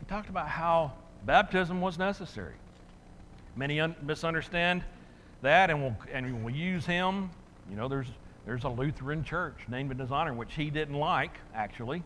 he 0.00 0.06
talked 0.06 0.28
about 0.28 0.48
how 0.48 0.92
baptism 1.24 1.80
was 1.80 1.96
necessary. 1.96 2.54
Many 3.54 3.80
un- 3.80 3.94
misunderstand 4.02 4.82
that 5.42 5.70
and 5.70 5.80
will, 5.80 5.96
and 6.12 6.42
will 6.42 6.50
use 6.50 6.84
him. 6.84 7.30
You 7.70 7.76
know, 7.76 7.86
there's, 7.86 8.08
there's 8.46 8.64
a 8.64 8.68
Lutheran 8.68 9.22
church 9.22 9.58
named 9.68 9.92
in 9.92 9.98
his 9.98 10.10
honor, 10.10 10.34
which 10.34 10.54
he 10.54 10.70
didn't 10.70 10.98
like, 10.98 11.38
actually. 11.54 12.02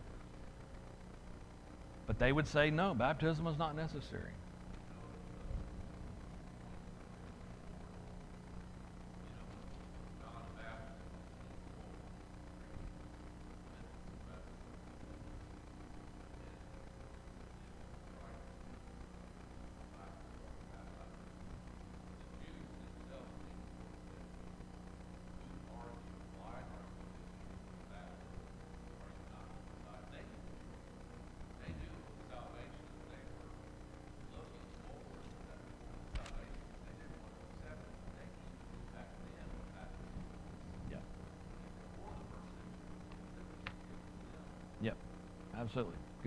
But 2.07 2.19
they 2.19 2.33
would 2.33 2.47
say, 2.47 2.71
no, 2.71 2.95
baptism 2.95 3.47
is 3.47 3.59
not 3.59 3.77
necessary. 3.77 4.33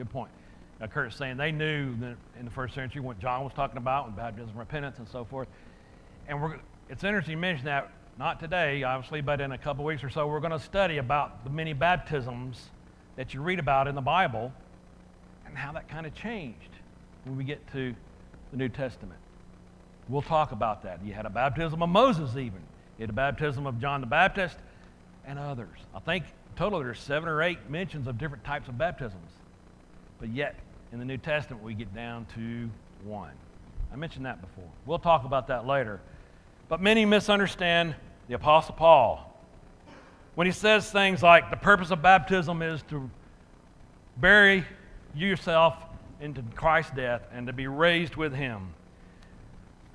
Good 0.01 0.09
point. 0.09 0.31
Now, 0.79 0.87
Kurt's 0.87 1.15
saying 1.15 1.37
they 1.37 1.51
knew 1.51 1.95
that 1.97 2.15
in 2.39 2.45
the 2.45 2.49
first 2.49 2.73
century 2.73 3.01
what 3.01 3.19
John 3.19 3.43
was 3.43 3.53
talking 3.53 3.77
about 3.77 4.07
with 4.07 4.15
baptism, 4.15 4.57
repentance, 4.57 4.97
and 4.97 5.07
so 5.07 5.23
forth. 5.23 5.47
And 6.27 6.41
we're, 6.41 6.59
it's 6.89 7.03
interesting 7.03 7.33
you 7.33 7.37
mention 7.37 7.65
that, 7.65 7.91
not 8.17 8.39
today, 8.39 8.81
obviously, 8.81 9.21
but 9.21 9.39
in 9.41 9.51
a 9.51 9.59
couple 9.59 9.85
weeks 9.85 10.03
or 10.03 10.09
so, 10.09 10.25
we're 10.25 10.39
going 10.39 10.53
to 10.53 10.59
study 10.59 10.97
about 10.97 11.43
the 11.43 11.51
many 11.51 11.73
baptisms 11.73 12.71
that 13.15 13.35
you 13.35 13.43
read 13.43 13.59
about 13.59 13.87
in 13.87 13.93
the 13.93 14.01
Bible 14.01 14.51
and 15.45 15.55
how 15.55 15.71
that 15.73 15.87
kind 15.87 16.07
of 16.07 16.15
changed 16.15 16.71
when 17.25 17.37
we 17.37 17.43
get 17.43 17.71
to 17.73 17.93
the 18.49 18.57
New 18.57 18.69
Testament. 18.69 19.19
We'll 20.09 20.23
talk 20.23 20.51
about 20.51 20.81
that. 20.81 21.05
You 21.05 21.13
had 21.13 21.27
a 21.27 21.29
baptism 21.29 21.83
of 21.83 21.89
Moses, 21.89 22.31
even. 22.31 22.63
You 22.97 23.03
had 23.03 23.11
a 23.11 23.13
baptism 23.13 23.67
of 23.67 23.79
John 23.79 24.01
the 24.01 24.07
Baptist 24.07 24.57
and 25.27 25.37
others. 25.37 25.77
I 25.93 25.99
think 25.99 26.23
total, 26.55 26.79
there's 26.79 26.99
seven 26.99 27.29
or 27.29 27.43
eight 27.43 27.69
mentions 27.69 28.07
of 28.07 28.17
different 28.17 28.43
types 28.43 28.67
of 28.67 28.79
baptisms. 28.79 29.29
But 30.21 30.29
yet, 30.29 30.55
in 30.93 30.99
the 30.99 31.05
New 31.05 31.17
Testament, 31.17 31.63
we 31.63 31.73
get 31.73 31.93
down 31.95 32.27
to 32.35 32.69
one. 33.03 33.31
I 33.91 33.95
mentioned 33.95 34.27
that 34.27 34.39
before. 34.39 34.69
We'll 34.85 34.99
talk 34.99 35.25
about 35.25 35.47
that 35.47 35.65
later. 35.65 35.99
But 36.69 36.79
many 36.79 37.05
misunderstand 37.05 37.95
the 38.27 38.35
Apostle 38.35 38.75
Paul 38.75 39.27
when 40.35 40.45
he 40.45 40.53
says 40.53 40.89
things 40.91 41.23
like 41.23 41.49
the 41.49 41.57
purpose 41.57 41.89
of 41.89 42.03
baptism 42.03 42.61
is 42.61 42.83
to 42.83 43.09
bury 44.15 44.63
yourself 45.15 45.75
into 46.21 46.43
Christ's 46.55 46.95
death 46.95 47.23
and 47.33 47.47
to 47.47 47.53
be 47.53 47.65
raised 47.65 48.15
with 48.15 48.33
him. 48.33 48.75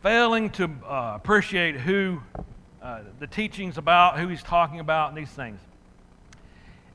Failing 0.02 0.50
to 0.50 0.64
uh, 0.84 1.12
appreciate 1.14 1.76
who 1.76 2.20
uh, 2.82 3.02
the 3.20 3.28
teachings 3.28 3.78
about, 3.78 4.18
who 4.18 4.26
he's 4.26 4.42
talking 4.42 4.80
about, 4.80 5.10
and 5.10 5.16
these 5.16 5.30
things. 5.30 5.60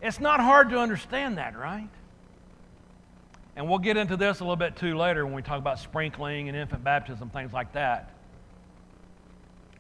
It's 0.02 0.20
not 0.20 0.42
hard 0.42 0.70
to 0.72 0.80
understand 0.80 1.38
that, 1.38 1.58
right? 1.58 1.88
And 3.56 3.68
we'll 3.68 3.80
get 3.80 3.98
into 3.98 4.16
this 4.16 4.40
a 4.40 4.44
little 4.44 4.56
bit 4.56 4.76
too 4.76 4.98
later 4.98 5.26
when 5.26 5.36
we 5.36 5.42
talk 5.42 5.58
about 5.58 5.80
sprinkling 5.80 6.48
and 6.48 6.58
infant 6.58 6.84
baptism, 6.84 7.30
things 7.30 7.52
like 7.52 7.74
that, 7.74 8.12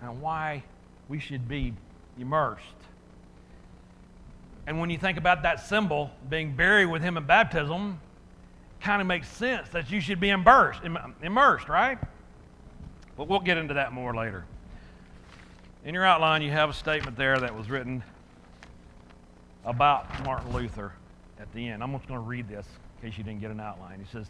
and 0.02 0.22
why 0.22 0.64
we 1.08 1.20
should 1.20 1.48
be 1.48 1.74
immersed. 2.20 2.66
And 4.68 4.80
when 4.80 4.90
you 4.90 4.98
think 4.98 5.18
about 5.18 5.44
that 5.44 5.60
symbol 5.60 6.12
being 6.30 6.56
buried 6.56 6.88
with 6.88 7.02
him 7.02 7.18
in 7.18 7.26
baptism, 7.26 8.00
kind 8.82 9.02
of 9.02 9.08
makes 9.08 9.28
sense 9.28 9.70
that 9.70 9.90
you 9.90 10.02
should 10.02 10.20
be 10.20 10.30
immersed, 10.30 10.82
immersed, 11.22 11.70
right? 11.70 11.98
But 13.16 13.28
we'll 13.28 13.40
get 13.40 13.58
into 13.58 13.76
that 13.76 13.94
more 13.94 14.14
later. 14.14 14.46
In 15.86 15.94
your 15.94 16.06
outline, 16.06 16.42
you 16.42 16.52
have 16.52 16.70
a 16.70 16.74
statement 16.74 17.18
there 17.18 17.40
that 17.40 17.56
was 17.56 17.70
written 17.70 18.04
about 19.66 20.24
Martin 20.26 20.54
Luther 20.54 20.94
at 21.40 21.52
the 21.54 21.68
end. 21.68 21.82
I'm 21.84 21.92
just 21.94 22.08
going 22.08 22.20
to 22.20 22.26
read 22.26 22.48
this 22.48 22.68
in 23.02 23.10
case 23.10 23.18
you 23.18 23.24
didn't 23.24 23.42
get 23.42 23.52
an 23.52 23.60
outline. 23.60 24.00
He 24.00 24.12
says, 24.12 24.28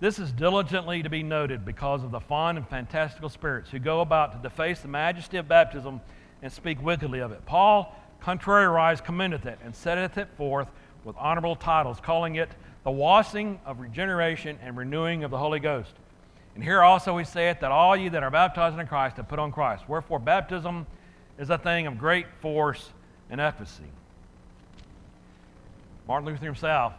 This 0.00 0.18
is 0.18 0.32
diligently 0.32 1.02
to 1.02 1.10
be 1.10 1.22
noted 1.22 1.64
because 1.64 2.02
of 2.04 2.10
the 2.10 2.20
fond 2.20 2.58
and 2.58 2.68
fantastical 2.68 3.28
spirits 3.28 3.70
who 3.70 3.78
go 3.78 4.00
about 4.00 4.32
to 4.32 4.48
deface 4.48 4.80
the 4.80 4.88
majesty 4.88 5.36
of 5.36 5.48
baptism 5.48 6.00
and 6.42 6.52
speak 6.52 6.82
wickedly 6.82 7.20
of 7.20 7.32
it. 7.32 7.44
Paul, 7.46 7.94
contrariwise, 8.22 9.02
commendeth 9.02 9.46
it 9.46 9.58
and 9.64 9.74
setteth 9.74 10.18
it 10.18 10.28
forth 10.36 10.68
with 11.04 11.16
honorable 11.18 11.56
titles, 11.56 11.98
calling 12.00 12.36
it 12.36 12.50
the 12.84 12.90
washing 12.90 13.60
of 13.64 13.80
regeneration 13.80 14.58
and 14.62 14.76
renewing 14.76 15.24
of 15.24 15.30
the 15.30 15.38
Holy 15.38 15.60
Ghost. 15.60 15.92
And 16.54 16.62
here 16.62 16.82
also 16.82 17.16
he 17.18 17.24
saith 17.24 17.60
that 17.60 17.72
all 17.72 17.96
ye 17.96 18.08
that 18.10 18.22
are 18.22 18.30
baptized 18.30 18.78
in 18.78 18.86
Christ 18.86 19.16
have 19.16 19.28
put 19.28 19.38
on 19.38 19.50
Christ. 19.50 19.88
Wherefore 19.88 20.18
baptism 20.18 20.86
is 21.38 21.50
a 21.50 21.58
thing 21.58 21.86
of 21.86 21.98
great 21.98 22.26
force 22.40 22.90
and 23.28 23.40
efficacy. 23.40 23.90
Martin 26.06 26.28
Luther 26.28 26.44
himself 26.44 26.92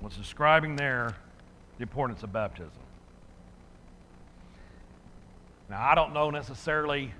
was 0.00 0.16
describing 0.16 0.76
there 0.76 1.14
the 1.76 1.82
importance 1.82 2.22
of 2.22 2.32
baptism. 2.32 2.72
Now, 5.68 5.82
I 5.82 5.94
don't 5.94 6.14
know 6.14 6.30
necessarily 6.30 7.12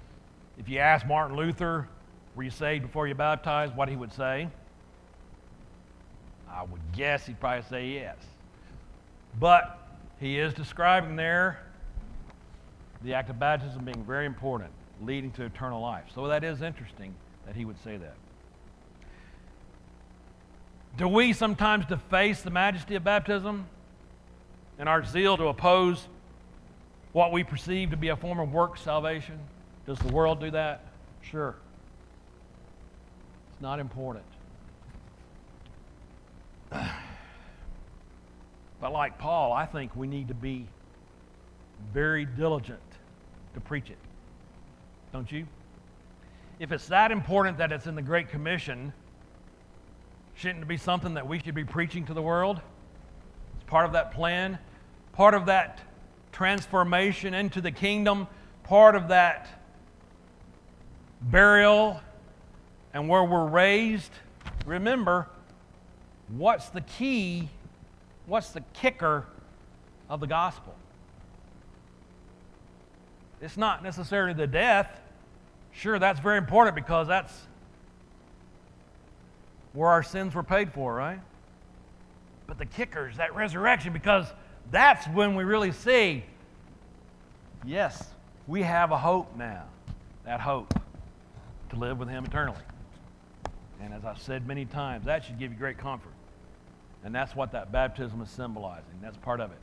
if 0.58 0.68
you 0.68 0.78
ask 0.78 1.06
Martin 1.06 1.36
Luther, 1.36 1.88
were 2.34 2.42
you 2.42 2.50
saved 2.50 2.82
before 2.82 3.06
you 3.06 3.14
baptized, 3.14 3.74
what 3.76 3.88
he 3.88 3.96
would 3.96 4.12
say. 4.12 4.48
I 6.50 6.62
would 6.62 6.80
guess 6.92 7.26
he'd 7.26 7.38
probably 7.38 7.62
say 7.68 7.88
yes. 7.88 8.16
But 9.38 9.78
he 10.18 10.38
is 10.38 10.54
describing 10.54 11.14
there 11.14 11.62
the 13.02 13.14
act 13.14 13.30
of 13.30 13.38
baptism 13.38 13.84
being 13.84 14.04
very 14.04 14.26
important, 14.26 14.70
leading 15.02 15.30
to 15.32 15.44
eternal 15.44 15.80
life. 15.80 16.04
So 16.14 16.26
that 16.26 16.42
is 16.42 16.62
interesting 16.62 17.14
that 17.46 17.54
he 17.54 17.64
would 17.64 17.80
say 17.84 17.96
that. 17.96 18.14
Do 20.98 21.06
we 21.06 21.32
sometimes 21.32 21.86
deface 21.86 22.42
the 22.42 22.50
majesty 22.50 22.96
of 22.96 23.04
baptism 23.04 23.66
in 24.80 24.88
our 24.88 25.04
zeal 25.04 25.36
to 25.36 25.46
oppose 25.46 26.08
what 27.12 27.30
we 27.30 27.44
perceive 27.44 27.90
to 27.90 27.96
be 27.96 28.08
a 28.08 28.16
form 28.16 28.40
of 28.40 28.52
work 28.52 28.76
salvation? 28.76 29.38
Does 29.86 30.00
the 30.00 30.12
world 30.12 30.40
do 30.40 30.50
that? 30.50 30.84
Sure. 31.22 31.54
It's 33.52 33.62
not 33.62 33.78
important. 33.80 34.24
But 38.80 38.92
like 38.92 39.18
Paul, 39.18 39.52
I 39.52 39.66
think 39.66 39.96
we 39.96 40.06
need 40.06 40.28
to 40.28 40.34
be 40.34 40.64
very 41.92 42.24
diligent 42.24 42.78
to 43.54 43.60
preach 43.60 43.90
it. 43.90 43.98
Don't 45.12 45.32
you? 45.32 45.48
If 46.60 46.70
it's 46.70 46.86
that 46.86 47.10
important 47.10 47.58
that 47.58 47.72
it's 47.72 47.88
in 47.88 47.96
the 47.96 48.02
Great 48.02 48.28
Commission, 48.28 48.92
Shouldn't 50.38 50.62
it 50.62 50.68
be 50.68 50.76
something 50.76 51.14
that 51.14 51.26
we 51.26 51.40
should 51.40 51.54
be 51.54 51.64
preaching 51.64 52.06
to 52.06 52.14
the 52.14 52.22
world? 52.22 52.60
It's 53.56 53.64
part 53.64 53.84
of 53.86 53.92
that 53.92 54.12
plan, 54.12 54.58
part 55.12 55.34
of 55.34 55.46
that 55.46 55.80
transformation 56.32 57.34
into 57.34 57.60
the 57.60 57.72
kingdom, 57.72 58.26
part 58.62 58.94
of 58.94 59.08
that 59.08 59.48
burial 61.20 62.00
and 62.94 63.08
where 63.08 63.24
we're 63.24 63.46
raised. 63.46 64.12
Remember, 64.64 65.28
what's 66.28 66.68
the 66.68 66.82
key? 66.82 67.48
What's 68.26 68.50
the 68.50 68.62
kicker 68.74 69.26
of 70.08 70.20
the 70.20 70.26
gospel. 70.26 70.74
It's 73.40 73.56
not 73.56 73.82
necessarily 73.82 74.32
the 74.32 74.46
death. 74.46 75.00
Sure, 75.72 75.98
that's 75.98 76.20
very 76.20 76.38
important 76.38 76.74
because 76.74 77.06
that's 77.06 77.46
where 79.72 79.90
our 79.90 80.02
sins 80.02 80.34
were 80.34 80.42
paid 80.42 80.72
for, 80.72 80.94
right? 80.94 81.20
But 82.46 82.58
the 82.58 82.66
kicker 82.66 83.08
is 83.08 83.16
that 83.18 83.34
resurrection 83.34 83.92
because 83.92 84.26
that's 84.70 85.06
when 85.08 85.34
we 85.34 85.44
really 85.44 85.72
see 85.72 86.24
yes, 87.64 88.10
we 88.46 88.62
have 88.62 88.92
a 88.92 88.98
hope 88.98 89.36
now. 89.36 89.64
That 90.24 90.40
hope 90.40 90.74
to 91.70 91.76
live 91.76 91.98
with 91.98 92.08
Him 92.08 92.24
eternally. 92.24 92.58
And 93.80 93.94
as 93.94 94.04
I've 94.04 94.20
said 94.20 94.46
many 94.46 94.64
times, 94.64 95.06
that 95.06 95.24
should 95.24 95.38
give 95.38 95.52
you 95.52 95.58
great 95.58 95.78
comfort. 95.78 96.12
And 97.04 97.14
that's 97.14 97.34
what 97.34 97.52
that 97.52 97.70
baptism 97.70 98.20
is 98.22 98.30
symbolizing. 98.30 98.84
That's 99.00 99.16
part 99.18 99.40
of 99.40 99.52
it. 99.52 99.58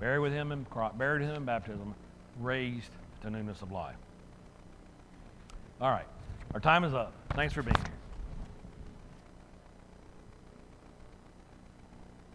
Buried 0.00 0.20
with 0.20 0.32
Him 0.32 0.52
in, 0.52 0.66
buried 0.96 1.22
Him 1.22 1.36
in 1.36 1.44
baptism, 1.44 1.94
raised 2.40 2.90
to 3.22 3.30
newness 3.30 3.62
of 3.62 3.70
life. 3.70 3.96
All 5.80 5.90
right. 5.90 6.06
Our 6.52 6.60
time 6.60 6.84
is 6.84 6.94
up. 6.94 7.12
Thanks 7.34 7.54
for 7.54 7.62
being 7.62 7.76
here. 7.76 7.99